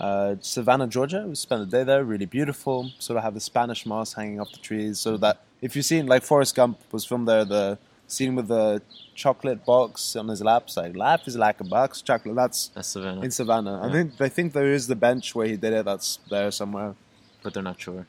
uh 0.00 0.36
Savannah, 0.40 0.86
Georgia. 0.86 1.24
We 1.26 1.34
spent 1.34 1.68
the 1.70 1.78
day 1.78 1.84
there, 1.84 2.04
really 2.04 2.26
beautiful. 2.26 2.90
Sort 2.98 3.16
of 3.16 3.22
have 3.22 3.34
the 3.34 3.40
Spanish 3.40 3.86
moss 3.86 4.12
hanging 4.14 4.40
off 4.40 4.52
the 4.52 4.58
trees. 4.58 4.98
So 4.98 5.16
that 5.18 5.42
if 5.60 5.74
you've 5.74 5.86
seen 5.86 6.06
like 6.06 6.22
Forrest 6.22 6.54
Gump 6.54 6.78
was 6.92 7.04
filmed 7.04 7.28
there, 7.28 7.44
the 7.44 7.78
scene 8.08 8.34
with 8.36 8.48
the 8.48 8.82
chocolate 9.14 9.64
box 9.64 10.14
on 10.16 10.28
his 10.28 10.42
lap, 10.42 10.64
like 10.76 10.94
life 10.96 11.22
is 11.26 11.36
like 11.36 11.60
a 11.60 11.64
box 11.64 12.00
of 12.00 12.06
chocolate. 12.06 12.34
That's 12.36 12.68
That's 12.68 12.88
Savannah, 12.88 13.22
in 13.22 13.30
Savannah. 13.30 13.80
I 13.82 13.90
think 13.90 14.20
I 14.20 14.28
think 14.28 14.52
there 14.52 14.72
is 14.72 14.86
the 14.86 14.96
bench 14.96 15.34
where 15.34 15.46
he 15.46 15.56
did 15.56 15.72
it, 15.72 15.84
that's 15.84 16.18
there 16.30 16.50
somewhere. 16.50 16.94
but 17.42 17.54
they're 17.54 17.62
not 17.62 17.80
sure. 17.80 18.06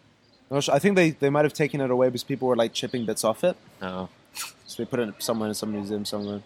No, 0.50 0.62
I 0.72 0.80
think 0.80 0.96
they, 0.96 1.10
they 1.12 1.30
might 1.30 1.44
have 1.44 1.54
taken 1.54 1.82
it 1.82 1.92
away 1.92 2.08
because 2.08 2.24
people 2.24 2.48
were 2.48 2.56
like 2.56 2.72
chipping 2.74 3.06
bits 3.06 3.24
off 3.26 3.44
it. 3.44 3.58
Oh, 3.82 4.08
So 4.66 4.82
they 4.82 4.86
put 4.86 5.00
it 5.02 5.14
somewhere 5.20 5.50
in 5.50 5.56
some 5.56 5.72
museum 5.74 6.06
somewhere. 6.06 6.42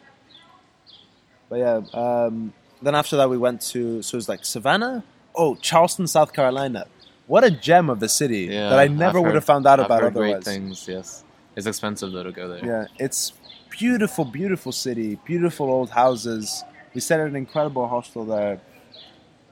But 1.50 1.60
yeah, 1.60 1.82
um, 1.94 2.54
then 2.82 2.96
after 2.96 3.16
that 3.18 3.30
we 3.30 3.38
went 3.38 3.62
to 3.74 4.02
so 4.02 4.16
it 4.16 4.18
was 4.18 4.30
like 4.30 4.46
Savannah. 4.46 5.04
Oh, 5.36 5.56
Charleston, 5.56 6.08
South 6.08 6.34
Carolina. 6.34 6.86
What 7.28 7.44
a 7.44 7.52
gem 7.52 7.90
of 7.90 8.02
a 8.04 8.10
city 8.10 8.50
yeah. 8.52 8.70
that 8.70 8.80
I 8.80 8.88
never 8.88 9.20
I've 9.20 9.24
would 9.24 9.28
heard- 9.30 9.36
have 9.36 9.46
found 9.46 9.66
out 9.68 9.80
I've 9.80 9.86
about 9.86 10.02
heard 10.02 10.14
great 10.14 10.30
otherwise. 10.36 10.44
things. 10.46 10.88
Yes, 10.88 11.24
it's 11.56 11.68
expensive 11.68 12.12
though 12.12 12.24
to 12.24 12.32
go 12.32 12.48
there. 12.50 12.66
Yeah, 12.66 12.86
it's 13.00 13.34
beautiful, 13.72 14.26
beautiful 14.26 14.72
city, 14.72 15.18
beautiful 15.26 15.68
old 15.70 15.90
houses. 15.90 16.64
We 16.94 17.02
stayed 17.02 17.22
at 17.22 17.28
an 17.28 17.36
incredible 17.36 17.88
hostel 17.88 18.26
there. 18.26 18.60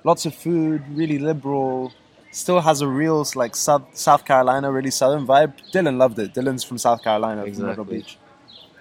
Lots 0.03 0.25
of 0.25 0.35
food, 0.35 0.83
really 0.91 1.17
liberal. 1.19 1.91
Still 2.31 2.61
has 2.61 2.81
a 2.81 2.88
real 2.88 3.25
like 3.35 3.55
South 3.55 3.83
South 3.97 4.23
Carolina, 4.23 4.71
really 4.71 4.91
southern 4.91 5.25
vibe. 5.25 5.53
Dylan 5.73 5.97
loved 5.97 6.19
it. 6.19 6.33
Dylan's 6.33 6.63
from 6.63 6.77
South 6.77 7.03
Carolina, 7.03 7.41
from 7.41 7.51
Myrtle 7.63 7.69
Exactly. 7.85 7.97
Beach. 7.97 8.17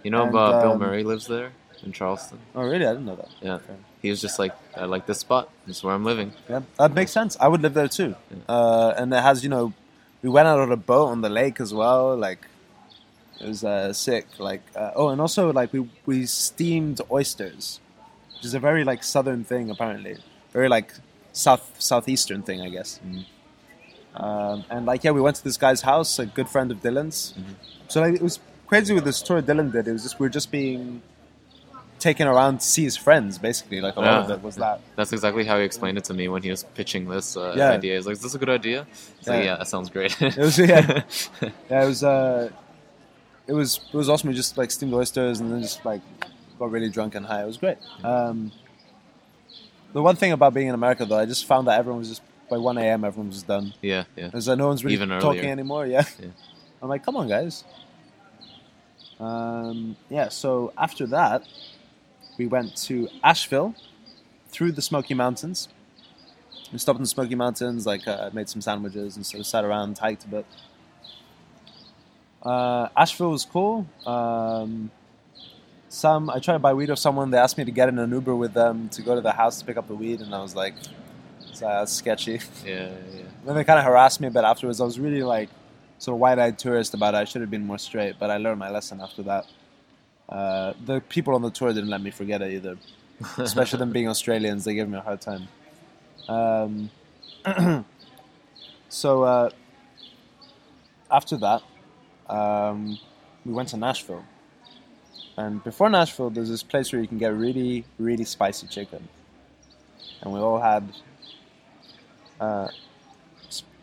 You 0.04 0.11
know, 0.11 0.25
And, 0.25 0.37
uh, 0.37 0.61
Bill 0.62 0.73
um, 0.73 0.78
Murray 0.78 1.02
lives 1.02 1.26
there 1.26 1.50
in 1.83 1.92
Charleston. 1.92 2.38
Oh, 2.54 2.62
really? 2.62 2.87
I 2.87 2.90
didn't 2.92 3.07
know 3.07 3.16
that. 3.16 3.28
Yeah, 3.40 3.54
Okay. 3.54 3.75
he 4.02 4.11
was 4.11 4.21
just 4.21 4.38
like, 4.38 4.52
I 4.76 4.85
like 4.85 5.07
this 5.07 5.18
spot. 5.21 5.49
This 5.66 5.78
is 5.78 5.85
where 5.85 5.95
I'm 5.95 6.04
living. 6.04 6.33
Yeah, 6.49 6.61
that 6.78 6.92
makes 6.92 7.11
sense. 7.11 7.37
I 7.40 7.49
would 7.49 7.62
live 7.62 7.75
there 7.75 7.88
too. 7.88 8.14
Uh, 8.49 8.92
and 8.97 9.12
it 9.14 9.23
has, 9.23 9.42
you 9.42 9.49
know, 9.49 9.73
we 10.23 10.28
went 10.28 10.47
out 10.47 10.59
on 10.61 10.71
a 10.71 10.76
boat 10.76 11.07
on 11.09 11.21
the 11.23 11.28
lake 11.30 11.59
as 11.61 11.73
well. 11.73 12.16
Like, 12.16 12.47
it 13.40 13.47
was 13.49 13.64
uh, 13.64 13.92
sick. 13.92 14.26
Like, 14.38 14.62
uh, 14.75 14.92
oh, 14.97 15.09
and 15.09 15.21
also 15.21 15.52
like 15.52 15.73
we 15.73 15.88
we 16.07 16.26
steamed 16.26 17.00
oysters, 17.11 17.80
which 18.37 18.45
is 18.45 18.54
a 18.54 18.61
very 18.61 18.85
like 18.85 19.02
southern 19.04 19.45
thing 19.45 19.71
apparently. 19.71 20.16
Very 20.52 20.68
like 20.68 20.92
south 21.33 21.75
southeastern 21.78 22.42
thing, 22.42 22.61
I 22.61 22.68
guess. 22.68 23.00
Mhm. 23.07 23.25
Um, 24.14 24.64
and 24.71 24.87
like 24.87 25.04
yeah, 25.04 25.12
we 25.12 25.21
went 25.21 25.37
to 25.37 25.45
this 25.45 25.57
guy's 25.57 25.83
house, 25.83 26.18
a 26.18 26.26
good 26.26 26.49
friend 26.49 26.71
of 26.71 26.78
Dylan's. 26.83 27.35
Mhm. 27.38 27.54
So 27.88 28.00
like, 28.00 28.14
it 28.14 28.23
was 28.23 28.40
crazy 28.66 28.92
with 28.95 29.04
this 29.04 29.23
tour 29.23 29.40
Dylan 29.42 29.71
did. 29.73 29.87
It 29.87 29.92
was 29.92 30.02
just 30.02 30.18
we 30.18 30.25
were 30.26 30.30
just 30.30 30.50
being 30.50 31.02
taken 31.99 32.28
around 32.28 32.59
to 32.61 32.66
see 32.66 32.85
his 32.85 32.97
friends, 32.97 33.38
basically. 33.38 33.80
Like 33.80 33.97
a 33.97 34.00
lot 34.00 34.23
of 34.25 34.30
it 34.30 34.42
was 34.42 34.57
that. 34.57 34.80
That's 34.97 35.12
exactly 35.12 35.45
how 35.45 35.59
he 35.59 35.64
explained 35.64 35.99
it 35.99 36.04
to 36.04 36.14
me 36.14 36.28
when 36.28 36.42
he 36.42 36.50
was 36.50 36.62
pitching 36.75 37.09
this 37.09 37.37
uh, 37.37 37.54
Yeah. 37.57 37.71
idea. 37.71 37.97
He's 37.97 38.07
like, 38.07 38.12
"Is 38.14 38.23
this 38.23 38.35
a 38.35 38.38
good 38.38 38.49
idea?" 38.50 38.87
It's 39.18 39.26
like, 39.28 39.38
Yeah. 39.38 39.45
"Yeah, 39.45 39.57
that 39.57 39.68
sounds 39.68 39.90
great." 39.90 40.21
It 40.23 40.37
was 40.37 40.59
yeah, 40.59 41.02
yeah. 41.71 41.83
It 41.83 41.87
was 41.87 42.02
uh, 42.04 42.50
it 43.49 43.52
was 43.55 43.81
it 43.93 43.97
was 43.97 44.09
awesome. 44.09 44.28
We 44.28 44.35
just 44.37 44.57
like 44.57 44.71
steamed 44.71 44.95
oysters 44.95 45.40
and 45.40 45.50
then 45.50 45.62
just 45.62 45.85
like 45.85 46.00
got 46.59 46.71
really 46.71 46.90
drunk 46.90 47.14
and 47.14 47.26
high. 47.26 47.43
It 47.43 47.47
was 47.47 47.57
great. 47.57 47.78
Um, 48.05 48.52
the 49.93 50.02
one 50.02 50.17
thing 50.17 50.33
about 50.33 50.55
being 50.55 50.69
in 50.69 50.75
America 50.75 51.05
though, 51.07 51.19
I 51.19 51.25
just 51.26 51.47
found 51.47 51.67
that 51.67 51.78
everyone 51.78 51.99
was 52.00 52.09
just 52.11 52.23
by 52.50 52.59
one 52.59 52.78
a.m. 52.78 53.05
everyone 53.05 53.28
was 53.28 53.43
done. 53.43 53.75
yeah, 53.83 54.05
yeah. 54.17 54.28
There's 54.28 54.49
uh, 54.49 54.55
no 54.55 54.69
one's 54.69 54.85
really 54.85 54.95
Even 54.95 55.09
talking 55.09 55.40
earlier. 55.40 55.52
anymore. 55.52 55.87
Yeah. 55.87 56.05
Yeah. 56.21 56.28
I'm 56.83 56.88
like, 56.88 57.05
come 57.05 57.17
on, 57.17 57.28
guys. 57.28 57.64
Um, 59.19 59.97
yeah. 60.09 60.28
So 60.28 60.73
after 60.78 61.07
that, 61.09 61.43
we 62.38 62.47
went 62.47 62.76
to 62.85 63.09
Asheville 63.25 63.75
through 64.49 64.73
the 64.73 64.83
Smoky 64.83 65.14
Mountains. 65.14 65.69
We 66.73 66.78
stopped 66.78 66.99
in 66.99 67.02
the 67.02 67.09
Smoky 67.09 67.35
Mountains, 67.35 67.87
like 67.87 68.07
uh, 68.07 68.31
made 68.33 68.49
some 68.49 68.61
sandwiches 68.61 69.17
and 69.17 69.25
sort 69.26 69.40
of 69.40 69.47
sat 69.47 69.64
around, 69.64 69.99
hiked 69.99 70.25
a 70.25 70.28
bit. 70.28 70.47
Uh, 72.42 72.88
Asheville 72.97 73.30
was 73.30 73.45
cool. 73.45 73.87
Um, 74.07 74.90
some 75.88 76.30
I 76.30 76.38
tried 76.38 76.54
to 76.54 76.59
buy 76.59 76.75
weed 76.75 76.90
of 76.90 76.99
someone. 76.99 77.30
They 77.30 77.38
asked 77.38 77.59
me 77.59 77.64
to 77.64 77.71
get 77.71 77.88
in 77.88 77.99
an 77.99 78.11
Uber 78.11 78.35
with 78.37 78.52
them 78.54 78.88
to 78.90 79.02
go 79.02 79.14
to 79.14 79.21
the 79.21 79.33
house 79.33 79.59
to 79.61 79.64
pick 79.64 79.76
up 79.76 79.88
the 79.88 79.95
weed, 79.95 80.21
and 80.21 80.35
I 80.35 80.42
was 80.42 80.54
like, 80.54 80.75
"That's 81.47 81.61
that's 81.61 81.92
sketchy." 81.92 82.40
Yeah, 82.64 82.90
yeah. 83.14 83.23
Then 83.45 83.54
they 83.54 83.64
kind 83.64 83.78
of 83.78 83.85
harassed 83.85 84.21
me 84.21 84.28
a 84.28 84.30
bit 84.30 84.45
afterwards. 84.45 84.80
I 84.80 84.85
was 84.85 84.99
really 85.00 85.23
like 85.23 85.49
sort 85.99 86.16
of 86.16 86.21
wide-eyed 86.21 86.59
tourist 86.59 86.92
about 86.92 87.14
it. 87.14 87.18
I 87.18 87.25
should 87.25 87.40
have 87.40 87.50
been 87.50 87.66
more 87.66 87.78
straight, 87.78 88.16
but 88.18 88.30
I 88.30 88.37
learned 88.37 88.59
my 88.59 88.68
lesson 88.68 89.00
after 89.00 89.23
that. 89.23 89.47
Uh, 90.28 90.75
the 90.85 91.00
people 91.00 91.35
on 91.35 91.40
the 91.40 91.50
tour 91.50 91.73
didn't 91.73 91.88
let 91.88 92.02
me 92.02 92.11
forget 92.11 92.42
it 92.42 92.52
either, 92.52 92.76
especially 93.38 93.78
them 93.78 93.92
being 93.99 94.09
Australians. 94.09 94.64
They 94.64 94.75
gave 94.75 94.88
me 94.88 94.99
a 94.99 95.00
hard 95.00 95.21
time. 95.23 95.49
Um, 96.28 96.90
so 98.90 99.23
uh, 99.23 99.50
after 101.11 101.37
that, 101.38 101.62
um, 102.28 102.99
we 103.44 103.52
went 103.52 103.68
to 103.70 103.76
Nashville, 103.76 104.25
and 105.37 105.62
before 105.62 105.88
Nashville, 105.88 106.30
there's 106.30 106.49
this 106.49 106.62
place 106.62 106.92
where 106.92 107.00
you 107.00 107.08
can 107.08 107.18
get 107.18 107.35
really, 107.35 107.85
really 107.99 108.25
spicy 108.25 108.66
chicken, 108.66 109.08
and 110.23 110.32
we 110.32 110.40
all 110.40 110.61
had. 110.61 110.88
Uh, 112.40 112.68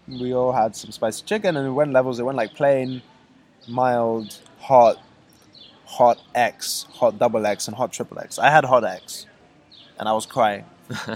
we 0.07 0.33
all 0.33 0.51
had 0.51 0.75
some 0.75 0.91
spicy 0.91 1.23
chicken 1.25 1.57
and 1.57 1.67
it 1.67 1.71
went 1.71 1.91
levels. 1.91 2.19
It 2.19 2.23
went 2.23 2.37
like 2.37 2.53
plain, 2.53 3.01
mild, 3.67 4.39
hot, 4.59 4.97
hot 5.85 6.19
X, 6.33 6.85
hot 6.93 7.17
double 7.17 7.45
X, 7.45 7.67
and 7.67 7.75
hot 7.75 7.91
triple 7.91 8.19
X. 8.19 8.37
I 8.39 8.49
had 8.49 8.65
hot 8.65 8.83
X, 8.83 9.25
and 9.99 10.07
I 10.07 10.13
was 10.13 10.25
crying. 10.25 10.65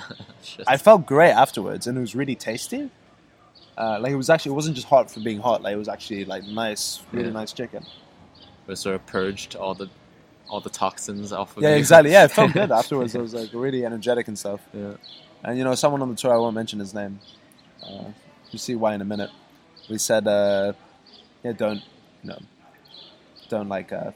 I 0.68 0.78
felt 0.78 1.06
great 1.06 1.32
afterwards, 1.32 1.88
and 1.88 1.98
it 1.98 2.02
was 2.02 2.16
really 2.16 2.36
tasty. 2.36 2.90
Uh, 3.80 3.98
like 4.02 4.12
it 4.12 4.16
was 4.18 4.30
actually, 4.30 4.52
it 4.52 4.56
wasn't 4.56 4.76
just 4.76 4.88
hot 4.88 5.10
for 5.10 5.22
being 5.22 5.40
hot. 5.40 5.62
Like 5.64 5.74
it 5.74 5.78
was 5.78 5.88
actually 5.88 6.26
like 6.26 6.44
nice, 6.44 7.02
really 7.14 7.28
Yeah. 7.28 7.34
nice 7.34 7.54
chicken. 7.54 7.86
It 8.68 8.76
sort 8.76 8.96
of 8.96 9.06
purged 9.06 9.56
all 9.56 9.74
the 9.74 9.90
all 10.50 10.60
the 10.62 10.70
toxins 10.70 11.32
off 11.32 11.56
of 11.56 11.64
Yeah, 11.64 11.70
you. 11.70 11.76
exactly. 11.78 12.12
Yeah, 12.12 12.26
it 12.26 12.32
felt 12.32 12.52
good 12.60 12.72
afterwards. 12.72 13.16
I 13.16 13.20
was 13.20 13.34
like 13.34 13.50
really 13.54 13.86
energetic 13.86 14.28
and 14.28 14.38
stuff. 14.38 14.62
yeah. 14.74 14.94
And 15.44 15.58
you 15.58 15.64
know, 15.64 15.74
someone 15.76 16.02
on 16.02 16.10
the 16.10 16.16
tour, 16.16 16.34
I 16.34 16.38
won't 16.38 16.56
mention 16.56 16.80
his 16.80 16.94
name. 16.94 17.20
Uh, 17.82 18.06
you 18.52 18.60
see 18.60 18.76
why 18.76 18.94
in 18.96 19.02
a 19.02 19.06
minute. 19.06 19.30
We 19.90 19.98
said, 19.98 20.28
uh, 20.28 20.74
yeah, 21.44 21.54
don't, 21.54 21.82
you 22.24 22.30
know, 22.32 22.40
don't 23.48 23.70
like 23.70 23.94
uh, 23.94 24.12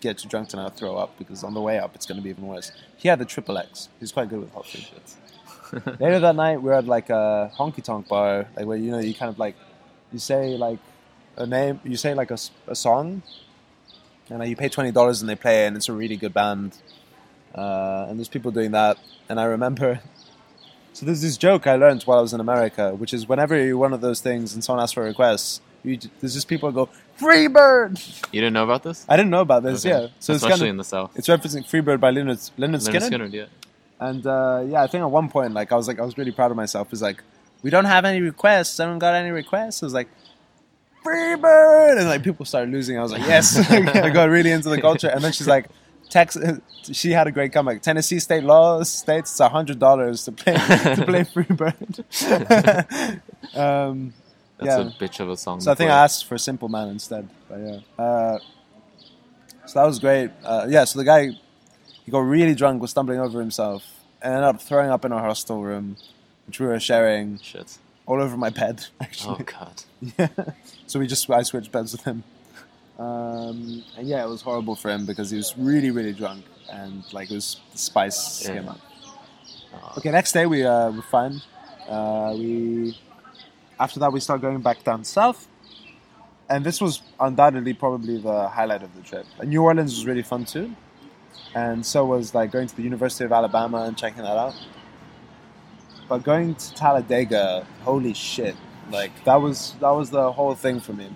get 0.00 0.18
too 0.18 0.28
drunk 0.28 0.48
to 0.50 0.56
now 0.56 0.68
throw 0.70 0.96
up 0.96 1.16
because 1.18 1.44
on 1.44 1.54
the 1.54 1.60
way 1.60 1.78
up 1.78 1.94
it's 1.94 2.04
going 2.06 2.16
to 2.16 2.22
be 2.24 2.30
even 2.30 2.46
worse. 2.46 2.72
He 2.96 3.08
had 3.08 3.18
the 3.18 3.24
triple 3.24 3.56
X. 3.56 3.88
He's 4.00 4.12
quite 4.12 4.28
good 4.28 4.40
with 4.40 4.52
hot 4.52 4.66
food. 4.66 4.80
Shit. 4.82 5.14
Later 6.00 6.20
that 6.20 6.36
night, 6.36 6.56
we 6.62 6.70
were 6.70 6.74
at 6.74 6.86
like 6.86 7.10
a 7.10 7.50
honky 7.56 7.82
tonk 7.82 8.08
bar, 8.08 8.46
like 8.56 8.66
where 8.66 8.76
you 8.76 8.90
know 8.90 8.98
you 8.98 9.14
kind 9.14 9.28
of 9.28 9.38
like 9.38 9.54
you 10.12 10.18
say 10.18 10.56
like 10.56 10.78
a 11.36 11.46
name, 11.46 11.80
you 11.84 11.96
say 11.96 12.14
like 12.14 12.30
a 12.30 12.74
song, 12.74 13.22
and 14.30 14.38
like, 14.38 14.48
you 14.48 14.56
pay 14.56 14.68
twenty 14.68 14.92
dollars 14.92 15.20
and 15.20 15.28
they 15.28 15.36
play, 15.36 15.66
and 15.66 15.76
it's 15.76 15.88
a 15.88 15.92
really 15.92 16.16
good 16.16 16.34
band. 16.34 16.76
Uh, 17.54 18.06
and 18.08 18.18
there's 18.18 18.28
people 18.28 18.50
doing 18.50 18.72
that, 18.72 18.98
and 19.28 19.40
I 19.40 19.44
remember. 19.44 20.00
So 20.96 21.04
there's 21.04 21.20
this 21.20 21.36
joke 21.36 21.66
I 21.66 21.76
learned 21.76 22.04
while 22.04 22.20
I 22.20 22.22
was 22.22 22.32
in 22.32 22.40
America, 22.40 22.94
which 22.94 23.12
is 23.12 23.28
whenever 23.28 23.54
you're 23.62 23.76
one 23.76 23.92
of 23.92 24.00
those 24.00 24.22
things 24.22 24.54
and 24.54 24.64
someone 24.64 24.82
asks 24.82 24.94
for 24.94 25.02
requests, 25.02 25.60
you, 25.84 25.98
there's 26.20 26.32
just 26.32 26.48
people 26.48 26.72
go 26.72 26.88
Freebird. 27.18 28.24
You 28.32 28.40
didn't 28.40 28.54
know 28.54 28.64
about 28.64 28.82
this? 28.82 29.04
I 29.06 29.16
didn't 29.16 29.28
know 29.28 29.42
about 29.42 29.62
this. 29.62 29.84
Okay. 29.84 29.90
Yeah, 29.90 30.08
so 30.20 30.32
it's 30.32 30.42
especially 30.42 30.48
kind 30.50 30.62
of 30.62 30.68
in 30.68 30.76
the 30.78 30.84
south. 30.84 31.12
it's 31.14 31.28
referencing 31.28 31.68
Freebird 31.68 32.00
by 32.00 32.12
Lynyrd, 32.12 32.50
Lynyrd 32.58 32.80
Lynyrd 32.80 32.88
Skynyrd. 32.88 33.10
Skynyrd, 33.10 33.32
yeah. 33.34 33.44
And 34.00 34.26
uh, 34.26 34.64
yeah, 34.66 34.82
I 34.82 34.86
think 34.86 35.02
at 35.02 35.10
one 35.10 35.28
point, 35.28 35.54
like 35.54 35.72
I 35.72 35.76
was 35.76 35.88
like, 35.88 35.98
I 35.98 36.04
was 36.04 36.16
really 36.18 36.32
proud 36.32 36.50
of 36.50 36.56
myself. 36.56 36.92
It's 36.92 37.02
like, 37.02 37.22
we 37.62 37.70
don't 37.70 37.86
have 37.86 38.04
any 38.04 38.20
requests. 38.20 38.78
Anyone 38.78 38.98
got 38.98 39.14
any 39.14 39.30
requests? 39.30 39.82
I 39.82 39.86
was 39.86 39.94
like, 39.94 40.08
Freebird, 41.04 41.98
and 41.98 42.08
like 42.08 42.22
people 42.22 42.44
started 42.44 42.70
losing. 42.72 42.98
I 42.98 43.02
was 43.02 43.12
like, 43.12 43.22
yes, 43.22 43.56
I 43.70 44.10
got 44.10 44.28
really 44.28 44.50
into 44.50 44.68
the 44.68 44.80
culture. 44.80 45.08
And 45.08 45.22
then 45.22 45.32
she's 45.32 45.48
like, 45.48 45.66
Texas. 46.10 46.60
She 46.92 47.10
had 47.10 47.26
a 47.26 47.32
great 47.32 47.52
comeback. 47.52 47.82
Tennessee 47.82 48.20
state 48.20 48.44
law 48.44 48.80
states 48.84 49.32
it's 49.32 49.48
hundred 49.48 49.80
dollars 49.80 50.24
to 50.26 50.30
play 50.30 50.52
to 50.54 51.02
play 51.04 51.24
Freebird. 51.24 51.98
um, 53.56 54.14
That's 54.58 54.68
Yeah. 54.68 54.80
a 54.86 54.90
bitch 54.92 55.18
of 55.18 55.28
a 55.30 55.36
song. 55.36 55.60
so 55.60 55.72
I 55.72 55.74
think 55.74 55.88
to 55.90 55.94
I 55.94 56.04
asked 56.04 56.26
for 56.26 56.38
Simple 56.38 56.68
Man 56.68 56.88
instead. 56.90 57.28
But 57.48 57.58
yeah. 57.58 57.80
Uh, 58.04 58.38
so 59.66 59.80
that 59.80 59.84
was 59.86 59.98
great. 59.98 60.30
Uh, 60.44 60.66
yeah, 60.68 60.84
so 60.84 61.00
the 61.00 61.04
guy, 61.04 61.30
he 62.06 62.10
got 62.10 62.20
really 62.20 62.54
drunk, 62.54 62.80
was 62.80 62.92
stumbling 62.92 63.20
over 63.20 63.38
himself, 63.40 63.84
and 64.22 64.32
ended 64.32 64.48
up 64.48 64.62
throwing 64.62 64.88
up 64.90 65.04
in 65.04 65.12
our 65.12 65.20
hostel 65.22 65.62
room, 65.62 65.96
which 66.46 66.58
we 66.58 66.66
were 66.66 66.80
sharing, 66.80 67.38
Shit. 67.40 67.76
all 68.06 68.22
over 68.22 68.36
my 68.38 68.48
bed, 68.50 68.86
Oh 69.26 69.36
god. 69.44 69.82
Yeah. 70.18 70.28
So 70.86 70.98
we 71.00 71.06
just, 71.06 71.28
I 71.28 71.42
switched 71.42 71.70
beds 71.72 71.92
with 71.92 72.04
him. 72.04 72.22
Um, 72.98 73.82
and 73.98 74.08
yeah, 74.08 74.24
it 74.24 74.28
was 74.28 74.40
horrible 74.40 74.74
for 74.76 74.90
him 74.90 75.04
because 75.04 75.30
he 75.30 75.36
was 75.36 75.52
really, 75.58 75.90
really 75.90 76.12
drunk, 76.14 76.44
and 76.72 77.04
like 77.12 77.30
it 77.30 77.34
was 77.34 77.60
spice 77.74 78.46
Yeah. 78.46 78.54
came 78.54 78.68
up. 78.68 78.80
Oh, 79.74 79.92
Okay, 79.98 80.10
next 80.10 80.32
day 80.32 80.46
we 80.46 80.64
uh, 80.64 80.90
were 80.90 81.02
fine. 81.02 81.42
Uh, 81.88 82.34
we 82.38 82.96
after 83.78 84.00
that 84.00 84.12
we 84.12 84.20
start 84.20 84.40
going 84.40 84.60
back 84.62 84.82
down 84.82 85.04
south, 85.04 85.46
and 86.48 86.64
this 86.64 86.80
was 86.80 87.02
undoubtedly 87.20 87.74
probably 87.74 88.18
the 88.18 88.48
highlight 88.48 88.82
of 88.82 88.94
the 88.96 89.02
trip. 89.02 89.26
And 89.38 89.50
New 89.50 89.62
Orleans 89.62 89.94
was 89.94 90.06
really 90.06 90.22
fun 90.22 90.44
too, 90.46 90.74
and 91.54 91.84
so 91.84 92.04
was 92.04 92.34
like 92.34 92.50
going 92.50 92.66
to 92.68 92.76
the 92.76 92.82
University 92.82 93.24
of 93.24 93.32
Alabama 93.32 93.84
and 93.84 93.96
checking 93.96 94.22
that 94.22 94.36
out. 94.36 94.54
But 96.08 96.22
going 96.22 96.54
to 96.54 96.74
Talladega, 96.74 97.66
holy 97.82 98.14
shit! 98.14 98.54
Like 98.90 99.24
that 99.24 99.36
was 99.36 99.74
that 99.80 99.90
was 99.90 100.10
the 100.10 100.32
whole 100.32 100.54
thing 100.54 100.80
for 100.80 100.92
me. 100.92 101.08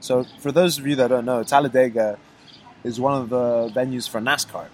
So 0.00 0.24
for 0.38 0.52
those 0.52 0.78
of 0.78 0.86
you 0.86 0.96
that 0.96 1.08
don't 1.08 1.24
know, 1.24 1.42
Talladega 1.42 2.18
is 2.84 2.98
one 3.00 3.20
of 3.20 3.28
the 3.28 3.70
venues 3.74 4.08
for 4.08 4.20
NASCAR, 4.20 4.68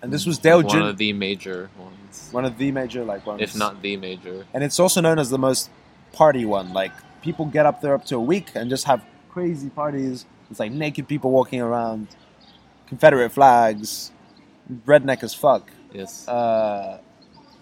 and 0.00 0.12
this 0.12 0.24
was 0.24 0.38
Dale 0.38 0.62
one 0.62 0.68
Jr. 0.68 0.78
of 0.78 0.96
the 0.96 1.12
major 1.12 1.68
ones, 1.78 2.28
one 2.32 2.44
of 2.44 2.56
the 2.56 2.72
major 2.72 3.04
like 3.04 3.26
ones, 3.26 3.42
if 3.42 3.56
not 3.56 3.82
the 3.82 3.96
major. 3.96 4.46
and 4.54 4.64
it's 4.64 4.80
also 4.80 5.00
known 5.00 5.18
as 5.18 5.28
the 5.30 5.38
most 5.38 5.68
party 6.12 6.44
one. 6.44 6.72
Like 6.72 6.92
people 7.20 7.44
get 7.46 7.66
up 7.66 7.82
there 7.82 7.94
up 7.94 8.04
to 8.06 8.16
a 8.16 8.20
week 8.20 8.52
and 8.54 8.70
just 8.70 8.84
have 8.84 9.04
crazy 9.28 9.68
parties. 9.68 10.24
It's 10.50 10.60
like 10.60 10.72
naked 10.72 11.08
people 11.08 11.30
walking 11.30 11.60
around, 11.60 12.08
Confederate 12.86 13.30
flags, 13.30 14.12
redneck 14.86 15.22
as 15.22 15.34
fuck. 15.34 15.70
Yes. 15.92 16.26
Uh, 16.28 17.00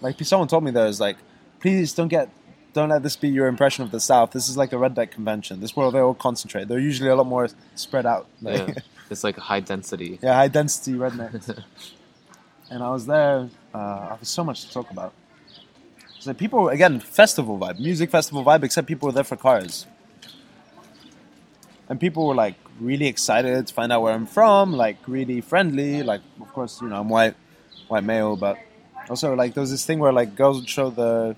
like 0.01 0.23
someone 0.23 0.47
told 0.47 0.63
me 0.63 0.71
there 0.71 0.87
is 0.87 0.99
like, 0.99 1.17
please 1.59 1.93
don't 1.93 2.09
get, 2.09 2.29
don't 2.73 2.89
let 2.89 3.03
this 3.03 3.15
be 3.15 3.29
your 3.29 3.47
impression 3.47 3.83
of 3.83 3.91
the 3.91 3.99
South. 3.99 4.31
This 4.31 4.49
is 4.49 4.57
like 4.57 4.73
a 4.73 4.75
redneck 4.75 5.11
convention. 5.11 5.61
This 5.61 5.71
is 5.71 5.75
where 5.75 5.89
they 5.91 5.99
all 5.99 6.13
concentrate. 6.13 6.67
They're 6.67 6.79
usually 6.79 7.09
a 7.09 7.15
lot 7.15 7.27
more 7.27 7.47
spread 7.75 8.05
out. 8.05 8.27
Like, 8.41 8.67
yeah. 8.67 8.73
It's 9.07 9.23
like 9.23 9.37
high 9.37 9.59
density. 9.59 10.17
yeah, 10.23 10.33
high 10.33 10.47
density 10.47 10.93
rednecks. 10.97 11.63
and 12.71 12.83
I 12.83 12.89
was 12.89 13.05
there. 13.05 13.49
Uh, 13.71 14.07
there 14.09 14.17
was 14.19 14.29
so 14.29 14.43
much 14.43 14.65
to 14.65 14.71
talk 14.71 14.89
about. 14.89 15.13
So 16.19 16.33
people 16.33 16.69
again, 16.69 16.99
festival 16.99 17.59
vibe, 17.59 17.79
music 17.79 18.09
festival 18.09 18.43
vibe. 18.43 18.63
Except 18.63 18.87
people 18.87 19.05
were 19.07 19.11
there 19.13 19.23
for 19.23 19.35
cars, 19.35 19.85
and 21.89 21.99
people 21.99 22.27
were 22.27 22.35
like 22.35 22.55
really 22.79 23.07
excited 23.07 23.67
to 23.67 23.73
find 23.73 23.91
out 23.91 24.01
where 24.01 24.13
I'm 24.13 24.25
from, 24.25 24.73
like 24.73 24.97
really 25.07 25.41
friendly. 25.41 26.03
Like, 26.03 26.21
of 26.41 26.51
course, 26.53 26.81
you 26.81 26.87
know, 26.89 26.99
I'm 26.99 27.09
white, 27.09 27.35
white 27.87 28.03
male, 28.03 28.35
but 28.35 28.57
also 29.09 29.33
like 29.35 29.53
there 29.53 29.61
was 29.61 29.71
this 29.71 29.85
thing 29.85 29.99
where 29.99 30.11
like 30.13 30.35
girls 30.35 30.59
would 30.59 30.69
show 30.69 30.89
the. 30.89 31.35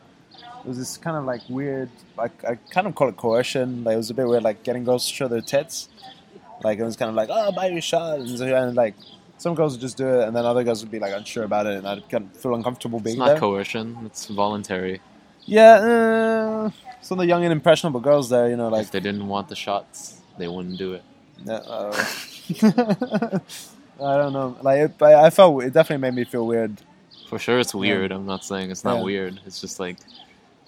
There 0.64 0.70
was 0.72 0.78
this 0.80 0.98
kind 0.98 1.16
of 1.16 1.24
like 1.24 1.42
weird, 1.48 1.90
like 2.18 2.44
I 2.44 2.56
kind 2.72 2.88
of 2.88 2.96
call 2.96 3.08
it 3.10 3.16
coercion. 3.18 3.84
Like 3.86 3.94
it 3.94 3.98
was 3.98 4.10
a 4.10 4.14
bit 4.14 4.28
weird, 4.28 4.44
like 4.44 4.64
getting 4.64 4.84
girls 4.84 5.08
to 5.08 5.14
show 5.14 5.28
their 5.30 5.42
tits. 5.42 5.88
Like 6.64 6.80
it 6.80 6.84
was 6.84 6.96
kind 6.98 7.10
of 7.10 7.16
like, 7.16 7.30
oh, 7.32 7.52
buy 7.52 7.68
your 7.68 7.82
shot, 7.82 8.20
and, 8.20 8.38
so- 8.38 8.46
and 8.56 8.76
like 8.76 8.96
some 9.38 9.54
girls 9.56 9.74
would 9.74 9.82
just 9.82 9.96
do 9.98 10.08
it, 10.08 10.28
and 10.28 10.36
then 10.36 10.44
other 10.46 10.64
girls 10.64 10.82
would 10.84 10.92
be 10.92 11.00
like 11.00 11.14
unsure 11.14 11.44
about 11.44 11.68
it, 11.68 11.78
and 11.78 11.88
I'd 11.88 12.10
kind 12.10 12.26
of 12.34 12.36
feel 12.42 12.56
uncomfortable 12.56 12.98
It's 12.98 13.06
being 13.06 13.20
not 13.20 13.28
there. 13.28 13.40
coercion. 13.40 13.98
It's 14.08 14.26
voluntary. 14.26 15.00
yeah, 15.46 15.74
uh, 15.76 16.70
some 17.02 17.20
of 17.20 17.24
the 17.24 17.28
young 17.28 17.44
and 17.44 17.52
impressionable 17.54 18.00
girls 18.02 18.30
there, 18.30 18.50
you 18.50 18.58
know, 18.58 18.68
like 18.70 18.82
if 18.86 18.92
they 18.92 19.00
didn't 19.00 19.28
want 19.28 19.48
the 19.48 19.56
shots, 19.56 20.20
they 20.38 20.48
wouldn't 20.48 20.78
do 20.78 20.94
it. 20.94 21.04
Uh, 21.48 21.92
I 24.00 24.18
don't 24.18 24.34
know. 24.34 24.58
Like, 24.62 24.80
it, 24.80 25.02
I, 25.02 25.26
I 25.26 25.30
felt 25.30 25.64
it 25.64 25.74
definitely 25.74 26.02
made 26.02 26.16
me 26.16 26.24
feel 26.24 26.46
weird. 26.46 26.78
For 27.30 27.40
sure, 27.40 27.60
it's 27.60 27.74
weird. 27.76 28.12
I'm 28.12 28.26
not 28.26 28.44
saying 28.46 28.72
it's 28.72 28.84
not 28.84 28.98
Yeah. 28.98 29.04
weird. 29.04 29.40
It's 29.46 29.60
just 29.60 29.80
like 29.80 29.98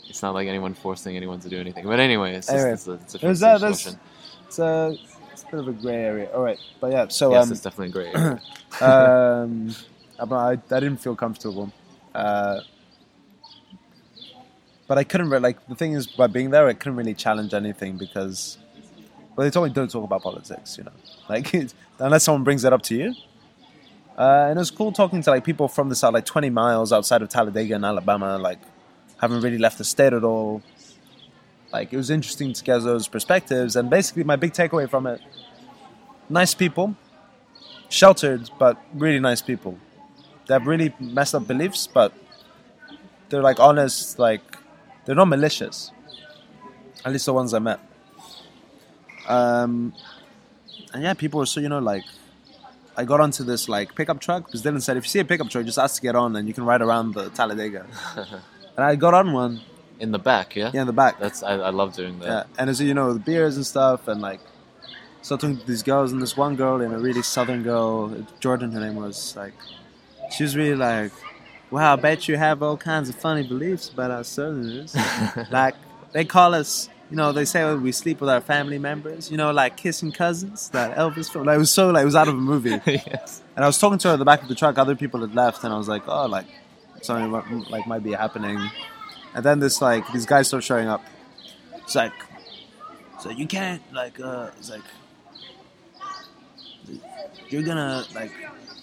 it's 0.07 0.21
not 0.21 0.33
like 0.33 0.47
anyone 0.47 0.73
forcing 0.73 1.15
anyone 1.15 1.39
to 1.41 1.49
do 1.49 1.59
anything. 1.59 1.85
But 1.85 1.99
anyway, 1.99 2.35
it's 2.35 2.47
just 2.47 2.65
it's 2.65 2.87
a, 2.87 2.93
it's 2.93 3.15
a 3.15 3.17
there's 3.19 3.39
different 3.39 3.61
that- 3.61 3.61
there's- 3.61 3.97
It's 4.47 4.59
a, 4.59 4.97
it's 5.31 5.43
a 5.43 5.45
bit 5.45 5.59
of 5.59 5.67
a 5.67 5.71
grey 5.73 5.95
area. 6.03 6.29
All 6.33 6.41
right, 6.41 6.59
but 6.81 6.91
yeah. 6.91 7.07
So 7.07 7.31
yes, 7.31 7.45
um, 7.45 7.51
it's 7.51 7.61
definitely 7.61 7.93
gray. 7.93 8.11
area. 8.15 8.39
um, 8.81 9.75
but 10.17 10.33
I, 10.35 10.51
I 10.53 10.79
didn't 10.79 10.97
feel 10.97 11.15
comfortable. 11.15 11.71
Uh, 12.13 12.61
but 14.87 14.97
I 14.97 15.03
couldn't 15.03 15.29
re- 15.29 15.39
like 15.39 15.65
the 15.67 15.75
thing 15.75 15.93
is 15.93 16.07
by 16.07 16.27
being 16.27 16.49
there, 16.49 16.67
I 16.67 16.73
couldn't 16.73 16.97
really 16.97 17.13
challenge 17.13 17.53
anything 17.53 17.97
because 17.97 18.57
well, 19.35 19.45
they 19.45 19.51
told 19.51 19.67
me 19.67 19.73
don't 19.73 19.89
talk 19.89 20.03
about 20.03 20.21
politics, 20.21 20.77
you 20.77 20.83
know, 20.83 20.91
like 21.29 21.53
unless 21.99 22.23
someone 22.23 22.43
brings 22.43 22.63
it 22.63 22.73
up 22.73 22.81
to 22.83 22.95
you. 22.95 23.13
Uh, 24.17 24.47
and 24.49 24.57
it 24.57 24.59
was 24.59 24.69
cool 24.69 24.91
talking 24.91 25.21
to 25.21 25.29
like 25.29 25.45
people 25.45 25.69
from 25.69 25.87
the 25.87 25.95
south, 25.95 26.13
like 26.13 26.25
20 26.25 26.49
miles 26.49 26.91
outside 26.91 27.21
of 27.21 27.29
Talladega 27.29 27.75
in 27.75 27.85
Alabama, 27.85 28.37
like 28.37 28.59
haven't 29.21 29.41
really 29.41 29.57
left 29.57 29.77
the 29.77 29.85
state 29.85 30.11
at 30.11 30.23
all. 30.25 30.61
Like 31.71 31.93
it 31.93 31.97
was 31.97 32.09
interesting 32.09 32.51
to 32.53 32.63
get 32.63 32.79
those 32.79 33.07
perspectives, 33.07 33.75
and 33.75 33.89
basically 33.89 34.23
my 34.23 34.35
big 34.35 34.53
takeaway 34.53 34.89
from 34.89 35.07
it: 35.07 35.21
nice 36.27 36.53
people, 36.53 36.95
sheltered 37.89 38.49
but 38.57 38.77
really 38.93 39.19
nice 39.19 39.41
people. 39.41 39.77
They 40.47 40.55
have 40.55 40.65
really 40.65 40.93
messed 40.99 41.35
up 41.35 41.47
beliefs, 41.47 41.87
but 41.87 42.11
they're 43.29 43.43
like 43.43 43.59
honest. 43.59 44.17
Like 44.17 44.41
they're 45.05 45.15
not 45.15 45.27
malicious. 45.27 45.91
At 47.05 47.11
least 47.11 47.27
the 47.27 47.33
ones 47.33 47.53
I 47.53 47.59
met. 47.59 47.79
Um, 49.29 49.93
and 50.93 51.03
yeah, 51.03 51.13
people 51.13 51.39
were 51.39 51.45
so 51.45 51.59
you 51.59 51.69
know 51.69 51.79
like. 51.79 52.03
I 52.97 53.05
got 53.05 53.21
onto 53.21 53.45
this 53.45 53.69
like 53.69 53.95
pickup 53.95 54.19
truck 54.19 54.45
because 54.45 54.61
Dylan 54.61 54.81
said 54.81 54.97
if 54.97 55.05
you 55.05 55.09
see 55.09 55.19
a 55.19 55.23
pickup 55.23 55.49
truck, 55.49 55.63
just 55.65 55.77
ask 55.77 55.95
to 55.95 56.01
get 56.01 56.17
on 56.17 56.35
and 56.35 56.49
you 56.49 56.53
can 56.53 56.65
ride 56.65 56.81
around 56.81 57.13
the 57.13 57.29
Talladega. 57.29 57.85
and 58.17 58.85
I 58.85 58.95
got 58.97 59.13
on 59.13 59.31
one, 59.31 59.61
In 59.99 60.11
the 60.11 60.19
back, 60.19 60.55
yeah. 60.55 60.71
yeah, 60.73 60.81
in 60.81 60.87
the 60.87 60.93
back. 60.93 61.19
That's 61.19 61.43
I, 61.43 61.53
I 61.53 61.69
love 61.69 61.93
doing 61.93 62.19
that. 62.19 62.27
Yeah, 62.27 62.43
and 62.57 62.69
as 62.69 62.81
you 62.81 62.93
know, 62.93 63.13
the 63.13 63.19
beers 63.19 63.55
and 63.57 63.65
stuff, 63.65 64.07
and 64.07 64.21
like, 64.21 64.39
so 65.21 65.37
talking 65.37 65.57
to 65.57 65.65
these 65.65 65.83
girls, 65.83 66.11
and 66.13 66.21
this 66.21 66.37
one 66.37 66.55
girl, 66.55 66.81
and 66.81 66.93
a 66.93 66.97
really 66.97 67.21
southern 67.21 67.63
girl, 67.63 68.13
Jordan, 68.39 68.71
her 68.71 68.79
name 68.79 68.95
was, 68.95 69.35
like, 69.35 69.53
she 70.31 70.43
was 70.43 70.55
really 70.55 70.75
like, 70.75 71.11
wow, 71.71 71.93
I 71.93 71.95
bet 71.97 72.27
you 72.27 72.37
have 72.37 72.63
all 72.63 72.77
kinds 72.77 73.09
of 73.09 73.15
funny 73.15 73.45
beliefs 73.45 73.89
about 73.89 74.11
our 74.11 74.23
southerners. 74.23 74.95
like, 75.51 75.75
they 76.13 76.23
call 76.23 76.53
us, 76.53 76.89
you 77.09 77.15
know, 77.17 77.31
they 77.31 77.45
say 77.45 77.73
we 77.75 77.91
sleep 77.91 78.21
with 78.21 78.29
our 78.29 78.41
family 78.41 78.77
members, 78.77 79.31
you 79.31 79.37
know, 79.37 79.51
like 79.51 79.77
kissing 79.77 80.11
cousins, 80.11 80.69
that 80.69 80.95
Elvis 80.95 81.31
film. 81.31 81.45
Like, 81.45 81.55
it 81.55 81.59
was 81.59 81.71
so, 81.71 81.89
like, 81.89 82.03
it 82.03 82.05
was 82.05 82.15
out 82.15 82.27
of 82.27 82.35
a 82.35 82.37
movie. 82.37 82.69
yes. 82.85 83.41
And 83.55 83.63
I 83.65 83.67
was 83.67 83.77
talking 83.79 83.97
to 83.99 84.07
her 84.09 84.13
at 84.13 84.17
the 84.19 84.25
back 84.25 84.41
of 84.43 84.47
the 84.47 84.55
truck. 84.55 84.77
Other 84.77 84.95
people 84.95 85.21
had 85.21 85.33
left, 85.33 85.63
and 85.63 85.73
I 85.73 85.77
was 85.77 85.87
like, 85.87 86.03
"Oh, 86.07 86.27
like 86.27 86.45
something 87.01 87.29
might- 87.31 87.69
like 87.71 87.87
might 87.87 88.03
be 88.03 88.11
happening." 88.13 88.59
And 89.33 89.43
then 89.43 89.59
this 89.59 89.81
like 89.81 90.11
these 90.13 90.25
guys 90.25 90.47
start 90.47 90.63
showing 90.63 90.87
up. 90.87 91.03
It's 91.77 91.95
like, 91.95 92.13
so 93.19 93.29
you 93.31 93.47
can't 93.47 93.81
like, 93.93 94.19
uh, 94.19 94.51
it's 94.57 94.69
like, 94.69 94.81
you're 97.49 97.63
gonna 97.63 98.05
like, 98.15 98.31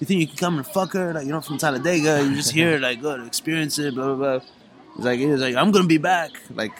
you 0.00 0.06
think 0.06 0.20
you 0.20 0.26
can 0.26 0.36
come 0.36 0.56
and 0.58 0.66
fuck 0.66 0.92
her? 0.92 1.12
Like 1.14 1.24
you're 1.24 1.34
not 1.34 1.44
from 1.44 1.58
Talladega. 1.58 2.22
You're 2.24 2.34
just 2.34 2.52
here 2.52 2.78
like 2.78 3.00
go 3.00 3.16
to 3.16 3.24
experience 3.24 3.78
it. 3.78 3.94
Blah 3.94 4.14
blah 4.14 4.38
blah. 4.38 4.46
He's 4.96 5.04
like, 5.04 5.18
he's 5.20 5.40
like, 5.40 5.54
I'm 5.56 5.70
gonna 5.70 5.86
be 5.86 5.98
back. 5.98 6.30
Like, 6.54 6.72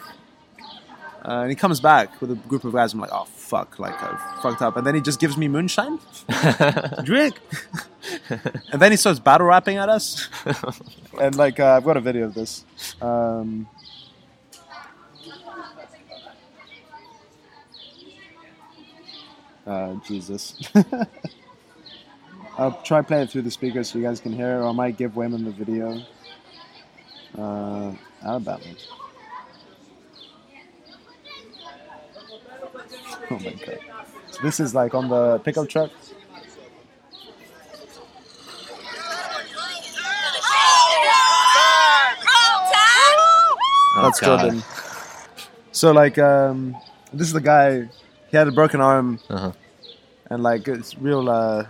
uh, 1.26 1.40
and 1.40 1.50
he 1.50 1.56
comes 1.56 1.80
back 1.80 2.21
with 2.21 2.30
a 2.30 2.37
group 2.37 2.62
of 2.62 2.73
guys. 2.73 2.95
I'm 2.95 3.00
like, 3.00 3.11
oh 3.12 3.25
fuck, 3.25 3.80
like 3.80 3.95
I 4.00 4.38
fucked 4.42 4.62
up. 4.62 4.76
And 4.76 4.86
then 4.86 4.95
he 4.95 5.00
just 5.00 5.19
gives 5.19 5.36
me 5.36 5.49
moonshine 5.49 5.99
drink. 7.04 7.41
and 8.73 8.80
then 8.80 8.93
he 8.93 8.97
starts 8.97 9.19
battle 9.19 9.49
rapping 9.49 9.76
at 9.76 9.89
us. 9.89 10.28
And 11.21 11.34
like, 11.34 11.58
uh, 11.58 11.73
I've 11.76 11.84
got 11.84 11.97
a 11.97 12.00
video 12.00 12.26
of 12.26 12.34
this. 12.34 12.65
Um, 13.02 13.67
uh, 19.67 19.95
Jesus. 20.06 20.54
I'll 22.58 22.80
try 22.84 23.02
playing 23.02 23.25
it 23.25 23.30
through 23.30 23.43
the 23.43 23.50
speaker 23.50 23.82
so 23.82 23.99
you 23.99 24.04
guys 24.04 24.21
can 24.21 24.32
hear, 24.32 24.60
or 24.62 24.69
I 24.69 24.73
might 24.73 24.97
give 24.97 25.17
Wayman 25.17 25.45
the 25.45 25.50
video. 25.50 26.00
Uh, 27.36 27.93
Alabama. 28.23 28.62
Oh 33.30 33.39
my 33.39 33.52
god. 33.52 33.78
So 34.30 34.43
this 34.43 34.60
is 34.60 34.75
like 34.75 34.95
on 34.95 35.08
the 35.08 35.39
pickup 35.41 35.69
truck. 35.69 35.91
Oh, 43.99 44.02
That's 44.02 44.21
God. 44.21 44.41
Jordan. 44.41 44.62
So 45.73 45.93
like, 45.93 46.19
um, 46.19 46.76
this 47.12 47.26
is 47.26 47.32
the 47.32 47.41
guy. 47.41 47.89
He 48.30 48.36
had 48.36 48.49
a 48.49 48.52
broken 48.52 48.80
arm, 48.80 49.21
Uh-huh. 49.30 49.52
and 50.30 50.43
like 50.43 50.69
it's 50.69 50.99
real, 50.99 51.28
uh, 51.30 51.65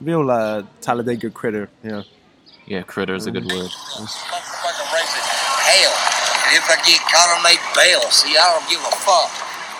real 0.00 0.30
uh, 0.30 0.62
Talladega 0.80 1.30
critter. 1.30 1.68
Yeah. 1.82 2.02
Yeah, 2.66 2.82
critter 2.82 3.14
is 3.14 3.26
a 3.26 3.30
good 3.30 3.44
word. 3.44 3.70
Hell. 3.70 4.08
If 6.56 6.70
I 6.70 6.76
get 6.86 7.00
caught, 7.00 7.38
I 7.38 7.42
make 7.42 7.60
bail. 7.74 8.00
See, 8.10 8.36
I 8.36 8.58
don't 8.58 8.68
give 8.70 8.80
a 8.80 8.96
fuck. 9.04 9.30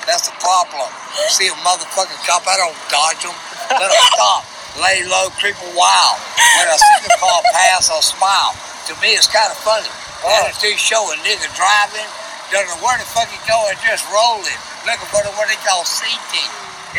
That's 0.05 0.29
the 0.29 0.37
problem. 0.37 0.89
See 1.33 1.49
a 1.49 1.57
motherfucking 1.65 2.21
cop, 2.29 2.45
I 2.45 2.57
don't 2.61 2.77
dodge 2.93 3.25
them. 3.25 3.37
Let 3.73 3.89
them 3.89 4.05
stop. 4.13 4.45
Lay 4.77 5.07
low, 5.09 5.31
creep 5.41 5.57
a 5.57 5.73
while. 5.73 6.17
When 6.61 6.67
I 6.69 6.77
see 6.77 6.99
the 7.09 7.15
car 7.17 7.41
pass, 7.57 7.89
I'll 7.89 8.05
smile. 8.05 8.53
To 8.91 8.93
me, 9.01 9.17
it's 9.17 9.31
kind 9.31 9.49
of 9.49 9.57
funny. 9.65 9.89
Attitude 10.25 10.77
oh. 10.77 10.89
showing, 10.89 11.21
nigga 11.25 11.49
driving, 11.57 12.09
doesn't 12.53 12.69
know 12.69 12.81
where 12.85 12.97
the 13.01 13.09
fuck 13.09 13.29
he 13.33 13.41
going, 13.49 13.77
just 13.81 14.05
rolling. 14.13 14.61
Looking 14.85 15.09
for 15.09 15.25
the 15.25 15.33
what 15.41 15.49
they 15.49 15.57
call 15.65 15.87
CT. 15.89 16.33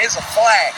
It's 0.02 0.18
a 0.18 0.26
flag. 0.36 0.74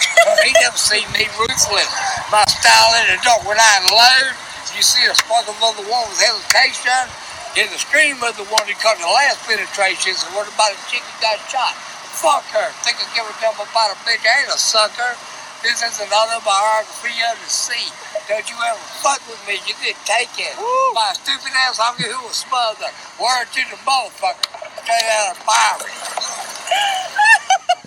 he 0.45 0.51
never 0.61 0.77
seen 0.77 1.07
me 1.15 1.25
ruthless. 1.39 1.89
My 2.29 2.43
style 2.45 2.91
in 3.01 3.15
the 3.15 3.17
dark 3.23 3.47
when 3.47 3.57
I 3.57 3.81
load. 3.89 4.35
You 4.75 4.85
see 4.85 5.01
a 5.09 5.15
sparkle 5.17 5.57
of 5.57 5.73
the 5.79 5.87
one 5.89 6.05
with 6.11 6.21
hesitation. 6.21 7.09
In 7.57 7.65
the 7.73 7.81
scream 7.81 8.21
of 8.21 8.37
the 8.37 8.45
one 8.53 8.61
who 8.69 8.77
caught 8.77 9.01
the 9.01 9.09
last 9.09 9.41
penetration. 9.49 10.13
So 10.13 10.29
what 10.37 10.45
about 10.45 10.75
a 10.75 10.79
chick 10.85 11.01
who 11.01 11.15
got 11.17 11.41
shot? 11.49 11.73
Fuck 12.17 12.49
her. 12.57 12.69
Think 12.81 12.97
I 12.97 13.05
give 13.13 13.25
a 13.29 13.33
damn 13.37 13.53
about 13.53 13.93
a 13.93 13.97
bitch. 14.01 14.25
I 14.25 14.41
ain't 14.41 14.49
a 14.49 14.57
sucker. 14.57 15.13
This 15.61 15.81
is 15.81 16.01
another 16.01 16.41
biography 16.45 17.13
of 17.29 17.37
the 17.37 17.49
sea. 17.49 17.89
Don't 18.27 18.47
you 18.49 18.55
ever 18.57 18.79
fuck 19.01 19.21
with 19.29 19.41
me. 19.47 19.61
You 19.65 19.73
get 19.85 19.97
taken. 20.05 20.53
My 20.93 21.13
stupid 21.13 21.53
ass 21.53 21.77
honky 21.77 22.09
who 22.09 22.17
was 22.25 22.37
smothered. 22.41 22.93
Word 23.21 23.45
to 23.53 23.61
the 23.69 23.77
motherfucker. 23.85 24.49
Straight 24.81 25.09
out 25.13 25.37
of 25.37 25.43
fire. 25.45 25.85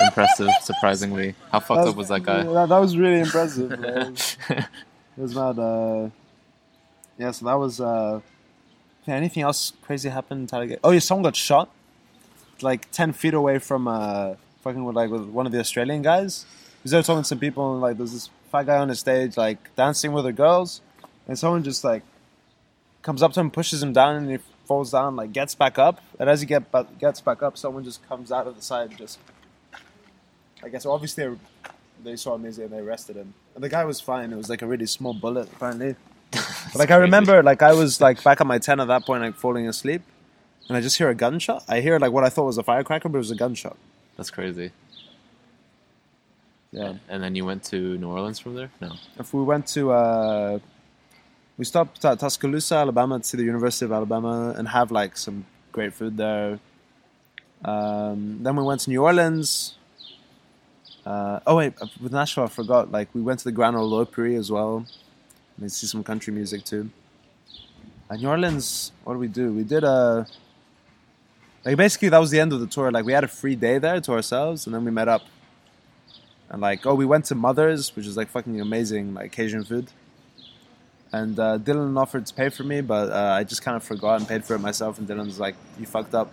Impressive, 0.01 0.51
surprisingly. 0.63 1.35
How 1.53 1.61
fucked 1.61 1.89
up 1.89 1.97
was 1.97 2.09
that 2.09 2.23
guy? 2.23 2.43
That, 2.43 2.69
that 2.69 2.79
was 2.79 2.97
really 2.97 3.21
impressive. 3.21 3.71
man. 3.81 4.17
It 4.49 4.67
was 5.17 5.35
mad. 5.35 5.59
Uh, 5.59 6.11
yeah, 7.19 7.31
so 7.33 7.47
that 7.47 7.55
was. 7.55 7.81
Uh, 7.81 8.21
anything 9.07 9.43
else 9.43 9.73
crazy 9.83 10.09
happened 10.09 10.43
in 10.43 10.47
Talladega? 10.47 10.81
Oh 10.83 10.91
yeah, 10.91 11.01
someone 11.01 11.25
got 11.25 11.37
shot, 11.37 11.69
like 12.63 12.91
ten 12.91 13.13
feet 13.13 13.35
away 13.35 13.59
from 13.59 13.89
uh, 13.89 14.35
fucking 14.63 14.85
with 14.85 14.97
like 14.97 15.11
with 15.11 15.23
one 15.23 15.47
of 15.47 15.53
the 15.53 15.59
Australian 15.59 16.03
guys. 16.03 16.45
He 16.51 16.85
was 16.85 16.93
there 16.93 17.03
talking 17.03 17.23
to 17.23 17.29
some 17.29 17.39
people, 17.39 17.73
and 17.73 17.81
like 17.81 17.97
there's 17.97 18.13
this 18.13 18.31
fat 18.51 18.67
guy 18.67 18.79
on 18.79 18.89
the 18.89 18.95
stage, 18.95 19.37
like 19.37 19.75
dancing 19.77 20.13
with 20.13 20.25
the 20.25 20.33
girls, 20.33 20.81
and 21.29 21.39
someone 21.39 21.63
just 21.63 21.85
like 21.85 22.03
comes 23.03 23.23
up 23.23 23.33
to 23.35 23.41
him, 23.41 23.51
pushes 23.51 23.83
him 23.83 23.93
down, 23.93 24.17
and 24.17 24.31
he 24.31 24.39
falls 24.67 24.93
down, 24.93 25.17
like 25.17 25.33
gets 25.33 25.55
back 25.55 25.79
up, 25.79 26.01
and 26.19 26.29
as 26.31 26.41
he 26.41 26.47
get 26.47 26.71
ba- 26.71 26.87
gets 26.99 27.21
back 27.21 27.43
up, 27.43 27.57
someone 27.59 27.85
just 27.85 28.07
comes 28.09 28.33
out 28.33 28.47
of 28.47 28.57
the 28.57 28.63
side, 28.63 28.91
and 28.91 28.99
just 28.99 29.19
I 30.63 30.69
guess 30.69 30.87
obviously 30.87 31.37
they 32.03 32.17
saw 32.17 32.35
him 32.35 32.47
easy 32.47 32.63
and 32.63 32.73
they 32.73 32.79
arrested 32.79 33.17
him. 33.17 33.35
And 33.55 33.63
the 33.65 33.69
guy 33.69 33.85
was 33.85 34.01
fine. 34.01 34.33
It 34.33 34.37
was 34.37 34.49
like 34.49 34.63
a 34.63 34.67
really 34.67 34.87
small 34.87 35.15
bullet, 35.15 35.49
apparently. 35.53 35.97
Like 36.77 36.93
I 36.93 36.97
remember, 36.97 37.43
like 37.43 37.63
I 37.63 37.73
was 37.73 38.01
like 38.01 38.23
back 38.23 38.41
at 38.41 38.47
my 38.47 38.59
tent 38.59 38.81
at 38.81 38.87
that 38.87 39.05
point, 39.05 39.23
like 39.23 39.35
falling 39.35 39.67
asleep, 39.67 40.03
and 40.71 40.77
I 40.77 40.81
just 40.81 40.97
hear 40.99 41.09
a 41.09 41.17
gunshot. 41.17 41.65
I 41.69 41.81
hear 41.81 41.99
like 41.99 42.13
what 42.13 42.23
I 42.23 42.29
thought 42.29 42.45
was 42.45 42.57
a 42.57 42.63
firecracker, 42.63 43.09
but 43.09 43.17
it 43.17 43.27
was 43.27 43.33
a 43.33 43.35
gunshot. 43.35 43.77
That's 44.17 44.31
crazy. 44.31 44.71
Yeah. 46.71 46.95
And 47.09 47.21
then 47.25 47.35
you 47.35 47.45
went 47.45 47.65
to 47.65 47.99
New 47.99 48.09
Orleans 48.09 48.39
from 48.39 48.55
there? 48.55 48.71
No. 48.81 48.93
If 49.19 49.35
we 49.35 49.43
went 49.43 49.67
to, 49.75 49.91
uh, 49.91 50.59
we 51.59 51.65
stopped 51.65 52.05
at 52.05 52.21
Tuscaloosa, 52.21 52.77
Alabama, 52.77 53.19
to 53.19 53.25
see 53.25 53.37
the 53.37 53.43
University 53.43 53.85
of 53.85 53.91
Alabama 53.91 54.55
and 54.57 54.69
have 54.69 54.93
like 54.93 55.17
some 55.17 55.45
great 55.73 55.93
food 55.93 56.17
there. 56.17 56.61
Um, 57.65 58.39
then 58.41 58.55
we 58.55 58.63
went 58.63 58.83
to 58.83 58.91
New 58.91 59.03
Orleans. 59.03 59.75
Uh, 61.05 61.41
oh 61.49 61.57
wait, 61.57 61.75
with 62.01 62.13
Nashville, 62.13 62.45
I 62.45 62.49
forgot. 62.49 62.93
Like 62.93 63.09
we 63.13 63.23
went 63.23 63.41
to 63.41 63.45
the 63.45 63.53
Grand 63.53 63.75
Ole 63.75 63.93
Opry 64.03 64.37
as 64.37 64.53
well. 64.53 64.87
And 65.61 65.73
see 65.73 65.89
some 65.89 66.05
country 66.05 66.33
music 66.33 66.63
too. 66.63 66.91
And 68.09 68.23
New 68.23 68.29
Orleans, 68.29 68.93
what 69.03 69.15
did 69.15 69.19
we 69.19 69.27
do? 69.27 69.53
We 69.53 69.65
did 69.65 69.83
a 69.83 70.29
like 71.65 71.77
basically 71.77 72.09
that 72.09 72.19
was 72.19 72.31
the 72.31 72.41
end 72.41 72.53
of 72.53 72.61
the 72.61 72.67
tour. 72.67 72.91
Like 72.91 73.05
we 73.05 73.13
had 73.13 73.25
a 73.25 73.29
free 73.29 73.57
day 73.57 73.79
there 73.79 74.01
to 74.01 74.13
ourselves, 74.13 74.67
and 74.67 74.75
then 74.75 74.85
we 74.85 74.91
met 74.91 75.09
up. 75.09 75.23
And 76.49 76.61
like, 76.61 76.85
oh, 76.85 76.95
we 76.95 77.07
went 77.07 77.27
to 77.27 77.35
Mother's, 77.37 77.95
which 77.95 78.07
is 78.07 78.17
like 78.17 78.29
fucking 78.29 78.61
amazing, 78.61 79.15
like 79.15 79.31
Cajun 79.31 79.63
food. 79.65 79.89
And 81.13 81.39
uh, 81.39 81.59
Dylan 81.59 81.97
offered 82.01 82.27
to 82.27 82.35
pay 82.35 82.49
for 82.49 82.63
me, 82.65 82.81
but 82.81 83.11
uh, 83.11 83.35
I 83.39 83.45
just 83.45 83.63
kind 83.63 83.77
of 83.77 83.83
forgot 83.85 84.19
and 84.21 84.29
paid 84.29 84.45
for 84.45 84.55
it 84.55 84.61
myself. 84.61 84.99
And 84.99 85.09
Dylan's 85.09 85.39
like, 85.41 85.57
"You 85.79 85.87
fucked 85.87 86.15
up." 86.15 86.33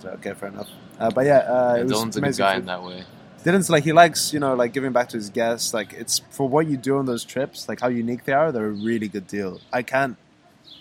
So 0.00 0.10
okay, 0.10 0.32
fair 0.34 0.48
enough. 0.50 0.68
Uh, 0.98 1.10
but 1.10 1.24
yeah, 1.26 1.38
uh, 1.38 1.74
Yeah, 1.76 1.80
it 1.80 1.84
was 1.84 1.92
Dylan's 1.92 2.16
a 2.16 2.20
good 2.20 2.24
amazing 2.26 2.42
guy 2.44 2.54
food. 2.54 2.60
in 2.60 2.66
that 2.66 2.82
way. 2.82 3.04
Dylan's 3.44 3.70
like 3.70 3.84
he 3.84 3.92
likes 3.92 4.32
you 4.32 4.40
know 4.40 4.54
like 4.54 4.72
giving 4.72 4.92
back 4.92 5.08
to 5.10 5.16
his 5.16 5.30
guests. 5.30 5.72
Like 5.72 5.92
it's 5.92 6.18
for 6.30 6.48
what 6.48 6.66
you 6.66 6.76
do 6.76 6.98
on 6.98 7.06
those 7.06 7.24
trips, 7.24 7.68
like 7.68 7.80
how 7.80 7.88
unique 7.88 8.24
they 8.24 8.32
are. 8.32 8.50
They're 8.52 8.66
a 8.66 8.70
really 8.70 9.06
good 9.08 9.26
deal. 9.28 9.60
I 9.72 9.82
can't 9.82 10.16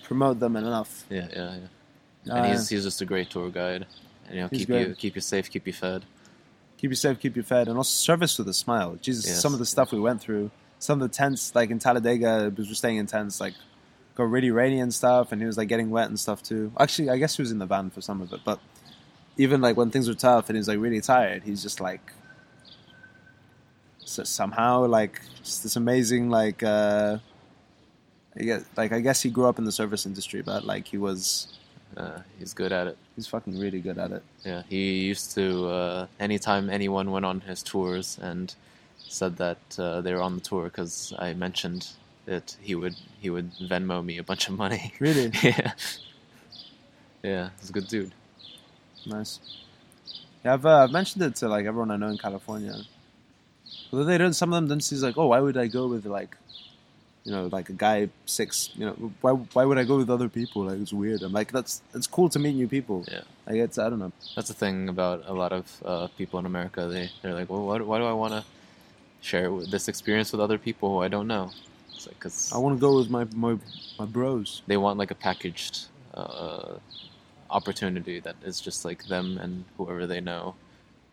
promote 0.03 0.39
them 0.39 0.55
enough. 0.55 1.05
Yeah, 1.09 1.27
yeah, 1.31 1.55
yeah. 1.55 1.67
Uh, 2.29 2.35
And 2.35 2.45
he's 2.51 2.69
he's 2.69 2.83
just 2.83 3.01
a 3.01 3.05
great 3.05 3.29
tour 3.29 3.49
guide. 3.49 3.85
And, 4.27 4.35
you 4.35 4.41
know, 4.41 4.49
keep 4.49 4.67
great. 4.67 4.87
you 4.87 4.95
keep 4.95 5.15
you 5.15 5.21
safe, 5.21 5.49
keep 5.49 5.65
you 5.67 5.73
fed. 5.73 6.05
keep 6.77 6.89
you 6.91 6.95
safe, 6.95 7.19
keep 7.19 7.35
you 7.35 7.43
fed, 7.43 7.67
and 7.67 7.77
also 7.77 7.89
service 7.91 8.37
with 8.37 8.47
a 8.49 8.53
smile. 8.53 8.97
Jesus, 9.01 9.25
Yes. 9.27 9.41
some 9.41 9.53
of 9.53 9.59
the 9.59 9.65
stuff 9.65 9.91
we 9.91 9.99
went 9.99 10.21
through, 10.21 10.51
some 10.79 11.01
of 11.01 11.09
the 11.09 11.15
tents 11.15 11.55
like 11.55 11.69
in 11.71 11.79
Talladega, 11.79 12.49
because 12.49 12.67
we're 12.67 12.75
staying 12.75 12.97
in 12.97 13.07
tents, 13.07 13.39
like 13.41 13.53
got 14.15 14.29
really 14.29 14.51
rainy 14.51 14.79
and 14.79 14.93
stuff, 14.93 15.31
and 15.31 15.41
he 15.41 15.45
was 15.47 15.57
like 15.57 15.67
getting 15.69 15.89
wet 15.89 16.07
and 16.09 16.19
stuff 16.19 16.43
too. 16.43 16.71
Actually, 16.79 17.09
I 17.09 17.17
guess 17.17 17.35
he 17.37 17.41
was 17.41 17.51
in 17.51 17.59
the 17.59 17.65
van 17.65 17.89
for 17.89 18.01
some 18.01 18.21
of 18.21 18.31
it, 18.33 18.41
but 18.43 18.59
even 19.37 19.61
like 19.61 19.75
when 19.77 19.89
things 19.91 20.07
were 20.07 20.15
tough 20.15 20.49
and 20.49 20.55
he 20.55 20.59
was 20.59 20.67
like 20.67 20.79
really 20.79 21.01
tired, 21.01 21.43
he's 21.43 21.61
just 21.63 21.79
like 21.79 22.11
so 23.99 24.23
somehow 24.23 24.85
like 24.85 25.19
just 25.43 25.63
this 25.63 25.75
amazing 25.75 26.29
like 26.29 26.63
uh 26.63 27.17
I 28.39 28.43
guess, 28.43 28.65
like 28.75 28.91
I 28.91 28.99
guess 28.99 29.21
he 29.23 29.29
grew 29.31 29.45
up 29.47 29.57
in 29.57 29.65
the 29.65 29.71
service 29.71 30.05
industry, 30.05 30.41
but 30.43 30.63
like 30.63 30.87
he 30.87 30.97
was 30.97 31.47
Uh, 31.97 32.19
he's 32.37 32.53
good 32.53 32.71
at 32.71 32.85
it. 32.87 32.97
he's 33.15 33.25
fucking 33.27 33.57
really 33.59 33.79
good 33.79 33.97
at 33.97 34.11
it. 34.11 34.23
Yeah, 34.45 34.61
he 34.69 34.99
used 34.99 35.33
to 35.35 35.67
uh, 35.67 36.07
anytime 36.19 36.69
anyone 36.69 37.11
went 37.11 37.25
on 37.25 37.41
his 37.41 37.63
tours 37.63 38.19
and 38.21 38.53
said 39.07 39.37
that 39.37 39.57
uh, 39.79 40.01
they 40.01 40.13
were 40.13 40.21
on 40.21 40.35
the 40.35 40.41
tour 40.41 40.65
because 40.65 41.13
I 41.17 41.33
mentioned 41.33 41.87
it, 42.27 42.55
he 42.61 42.75
would 42.75 42.95
he 43.19 43.29
would 43.29 43.51
Venmo 43.55 44.05
me 44.05 44.17
a 44.19 44.23
bunch 44.23 44.47
of 44.47 44.57
money. 44.57 44.93
Really 44.99 45.31
yeah, 45.41 45.71
yeah, 47.23 47.49
he's 47.59 47.69
a 47.69 47.73
good 47.73 47.87
dude. 47.87 48.13
Nice. 49.05 49.39
Yeah, 50.43 50.53
I've, 50.53 50.65
uh, 50.65 50.83
I've 50.83 50.91
mentioned 50.91 51.23
it 51.23 51.35
to 51.37 51.47
like 51.47 51.65
everyone 51.65 51.91
I 51.91 51.97
know 51.97 52.09
in 52.09 52.17
California. 52.17 52.75
Although 53.91 54.05
they 54.05 54.17
don't, 54.17 54.33
some 54.33 54.53
of 54.53 54.57
them 54.57 54.67
don't 54.67 54.81
see 54.81 54.95
like, 54.97 55.17
oh, 55.17 55.27
why 55.27 55.39
would 55.39 55.57
I 55.57 55.67
go 55.67 55.87
with 55.87 56.05
like, 56.05 56.35
you 57.27 57.33
know, 57.33 57.49
like 57.51 57.67
a 57.67 57.73
guy 57.73 58.07
six, 58.25 58.69
you 58.77 58.85
know, 58.85 58.93
why 59.19 59.31
why 59.55 59.65
would 59.65 59.77
I 59.77 59.83
go 59.83 59.97
with 59.97 60.09
other 60.09 60.29
people? 60.29 60.63
Like 60.63 60.79
it's 60.79 60.93
weird. 60.93 61.21
I'm 61.23 61.33
like, 61.33 61.51
that's 61.51 61.81
it's 61.93 62.07
cool 62.07 62.29
to 62.29 62.39
meet 62.39 62.55
new 62.55 62.69
people. 62.69 63.03
Yeah. 63.11 63.23
Like 63.45 63.57
it's 63.57 63.77
I 63.77 63.89
don't 63.89 63.99
know. 63.99 64.13
That's 64.33 64.47
the 64.47 64.53
thing 64.53 64.87
about 64.87 65.23
a 65.27 65.33
lot 65.33 65.51
of 65.51 65.65
uh, 65.83 66.07
people 66.17 66.39
in 66.39 66.45
America. 66.45 66.87
They 66.87 67.11
they're 67.21 67.33
like, 67.33 67.49
well, 67.49 67.65
why, 67.65 67.79
why 67.79 67.97
do 67.97 68.05
I 68.05 68.13
want 68.13 68.31
to 68.31 68.45
share 69.19 69.51
this 69.73 69.89
experience 69.89 70.31
with 70.31 70.39
other 70.39 70.57
people 70.57 70.87
who 70.89 70.99
I 70.99 71.09
don't 71.09 71.27
know? 71.27 71.51
It's 71.93 72.07
like 72.07 72.17
because 72.17 72.53
I 72.55 72.59
want 72.59 72.77
to 72.77 72.79
go 72.79 72.95
with 72.97 73.09
my 73.09 73.25
my 73.35 73.57
my 73.99 74.05
bros. 74.05 74.61
they 74.65 74.77
want 74.77 74.97
like 74.97 75.11
a 75.11 75.19
packaged 75.27 75.87
uh, 76.13 76.75
opportunity 77.49 78.21
that 78.21 78.37
is 78.41 78.61
just 78.61 78.85
like 78.85 79.03
them 79.07 79.37
and 79.37 79.65
whoever 79.75 80.07
they 80.07 80.21
know, 80.21 80.55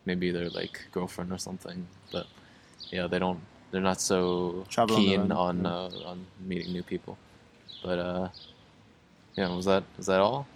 maybe 0.05 0.31
their 0.31 0.49
like 0.51 0.77
girlfriend 0.93 1.33
or 1.33 1.39
something. 1.39 1.89
But 2.13 2.27
yeah, 2.91 3.09
they 3.09 3.19
don't. 3.19 3.41
They're 3.75 3.83
not 3.83 4.01
so 4.01 4.65
Travel 4.71 4.95
keen 4.95 5.21
own, 5.21 5.33
on 5.33 5.67
uh, 5.67 5.91
on 6.07 6.25
meeting 6.47 6.73
new 6.73 6.85
people. 6.85 7.19
But 7.83 7.99
uh, 7.99 8.29
yeah, 9.37 9.49
was 9.53 9.65
that 9.65 9.83
was 9.97 10.07
that 10.07 10.21
all? 10.21 10.47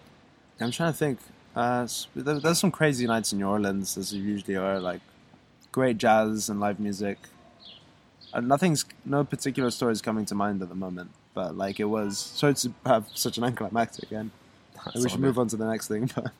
I'm 0.60 0.70
trying 0.70 0.92
to 0.92 0.96
think. 0.96 1.18
Uh, 1.56 1.88
there, 2.14 2.38
there's 2.38 2.60
some 2.60 2.70
crazy 2.70 3.08
nights 3.08 3.32
in 3.32 3.40
New 3.40 3.48
Orleans, 3.48 3.98
as 3.98 4.12
there 4.12 4.20
usually 4.20 4.54
are. 4.54 4.78
Like 4.78 5.00
great 5.72 5.98
jazz 5.98 6.48
and 6.48 6.60
live 6.60 6.78
music. 6.78 7.18
Uh, 8.32 8.38
nothing's 8.38 8.84
no 9.04 9.24
particular 9.24 9.72
stories 9.72 10.00
coming 10.00 10.24
to 10.26 10.36
mind 10.36 10.62
at 10.62 10.68
the 10.68 10.76
moment, 10.76 11.10
but 11.34 11.56
like 11.56 11.80
it 11.80 11.86
was. 11.86 12.18
Sorry 12.18 12.54
to 12.54 12.72
have 12.86 13.08
such 13.14 13.36
an 13.36 13.42
anticlimactic 13.42 14.12
end. 14.12 14.30
We 14.94 15.00
should 15.08 15.10
good. 15.10 15.20
move 15.22 15.38
on 15.40 15.48
to 15.48 15.56
the 15.56 15.66
next 15.68 15.88
thing. 15.88 16.08
But 16.14 16.30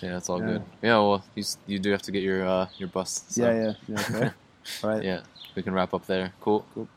Yeah, 0.00 0.16
it's 0.16 0.30
all 0.30 0.40
Yeah. 0.40 0.46
good. 0.46 0.62
Yeah, 0.80 0.96
well, 0.96 1.24
you 1.34 1.44
you 1.66 1.78
do 1.78 1.90
have 1.90 2.00
to 2.02 2.10
get 2.10 2.22
your 2.22 2.46
uh, 2.46 2.68
your 2.78 2.88
bus. 2.88 3.24
So. 3.28 3.42
yeah, 3.44 3.52
yeah, 3.52 3.72
yeah. 3.86 4.00
Okay. 4.08 4.30
All 4.84 4.90
right. 4.90 5.02
yeah, 5.02 5.20
we 5.54 5.62
can 5.62 5.74
wrap 5.74 5.94
up 5.94 6.06
there. 6.06 6.32
Cool. 6.40 6.64
Cool. 6.74 6.88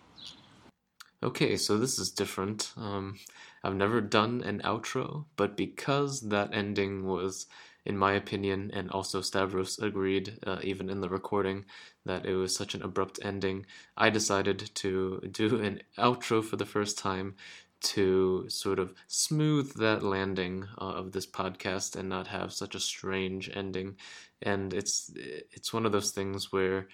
Okay, 1.24 1.56
so 1.56 1.78
this 1.78 2.00
is 2.00 2.12
different. 2.12 2.74
Um, 2.76 3.18
I've 3.64 3.76
never 3.76 4.02
done 4.02 4.42
an 4.44 4.62
outro, 4.66 5.24
but 5.38 5.56
because 5.56 6.20
that 6.20 6.50
ending 6.54 7.06
was, 7.06 7.46
in 7.86 7.98
my 7.98 8.12
opinion, 8.14 8.72
and 8.74 8.92
also 8.92 9.22
Stavros 9.22 9.80
agreed, 9.80 10.38
uh, 10.46 10.60
even 10.64 10.90
in 10.90 11.00
the 11.00 11.08
recording, 11.08 11.64
that 12.06 12.26
it 12.26 12.36
was 12.36 12.54
such 12.54 12.76
an 12.76 12.82
abrupt 12.82 13.20
ending, 13.24 13.66
I 13.96 14.10
decided 14.10 14.72
to 14.76 15.22
do 15.32 15.62
an 15.62 15.82
outro 15.98 16.44
for 16.44 16.58
the 16.58 16.66
first 16.66 16.98
time 16.98 17.36
to 17.84 18.46
sort 18.50 18.80
of 18.80 18.94
smooth 19.08 19.74
that 19.76 20.04
landing 20.04 20.68
uh, 20.78 20.86
of 20.86 21.12
this 21.14 21.28
podcast 21.28 21.96
and 21.96 22.10
not 22.10 22.28
have 22.28 22.52
such 22.52 22.76
a 22.76 22.80
strange 22.80 23.50
ending. 23.54 23.96
And 24.42 24.74
it's 24.74 25.12
it's 25.16 25.72
one 25.72 25.86
of 25.86 25.92
those 25.92 26.12
things 26.12 26.52
where 26.52 26.88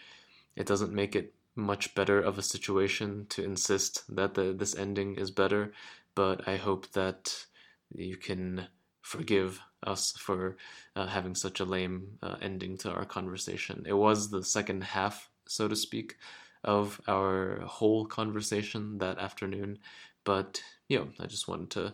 it 0.55 0.67
doesn't 0.67 0.93
make 0.93 1.15
it 1.15 1.33
much 1.59 1.95
better 1.95 2.19
of 2.19 2.37
a 2.37 2.43
situation 2.43 3.25
to 3.29 3.43
insist 3.43 4.03
that 4.15 4.33
the 4.33 4.53
this 4.53 4.75
ending 4.75 5.15
is 5.15 5.31
better, 5.31 5.73
but 6.15 6.47
I 6.47 6.57
hope 6.57 6.91
that 6.93 7.45
you 7.93 8.17
can 8.17 8.67
forgive 9.01 9.59
us 9.83 10.11
for 10.17 10.57
uh, 10.95 11.07
having 11.07 11.35
such 11.35 11.59
a 11.59 11.65
lame 11.65 12.17
uh, 12.21 12.35
ending 12.41 12.77
to 12.79 12.91
our 12.91 13.05
conversation. 13.05 13.83
It 13.87 13.93
was 13.93 14.29
the 14.29 14.43
second 14.43 14.83
half, 14.83 15.29
so 15.47 15.67
to 15.67 15.75
speak, 15.75 16.17
of 16.63 16.99
our 17.07 17.61
whole 17.65 18.05
conversation 18.05 18.97
that 18.99 19.17
afternoon, 19.17 19.79
but 20.25 20.61
you 20.89 20.99
know, 20.99 21.07
I 21.19 21.27
just 21.27 21.47
wanted 21.47 21.69
to 21.71 21.93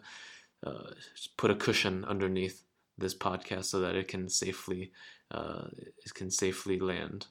uh, 0.66 0.94
just 1.16 1.38
put 1.38 1.52
a 1.52 1.56
cushion 1.56 2.04
underneath 2.06 2.64
this 2.98 3.14
podcast 3.14 3.66
so 3.66 3.80
that 3.82 3.96
it 3.96 4.08
can 4.08 4.30
safely 4.30 4.92
uh, 5.32 5.68
it 6.06 6.14
can 6.14 6.32
safely 6.32 6.80
land 6.80 7.28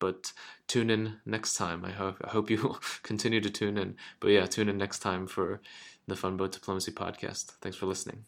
but 0.00 0.32
tune 0.66 0.90
in 0.90 1.18
next 1.24 1.54
time. 1.54 1.84
I 1.84 1.92
hope 1.92 2.16
I 2.24 2.30
hope 2.30 2.50
you 2.50 2.76
continue 3.04 3.40
to 3.40 3.50
tune 3.50 3.78
in. 3.78 3.96
But 4.18 4.30
yeah, 4.30 4.46
tune 4.46 4.68
in 4.68 4.78
next 4.78 4.98
time 4.98 5.28
for 5.28 5.60
the 6.08 6.16
Funboat 6.16 6.50
Diplomacy 6.50 6.92
podcast. 6.92 7.52
Thanks 7.60 7.78
for 7.78 7.86
listening. 7.86 8.24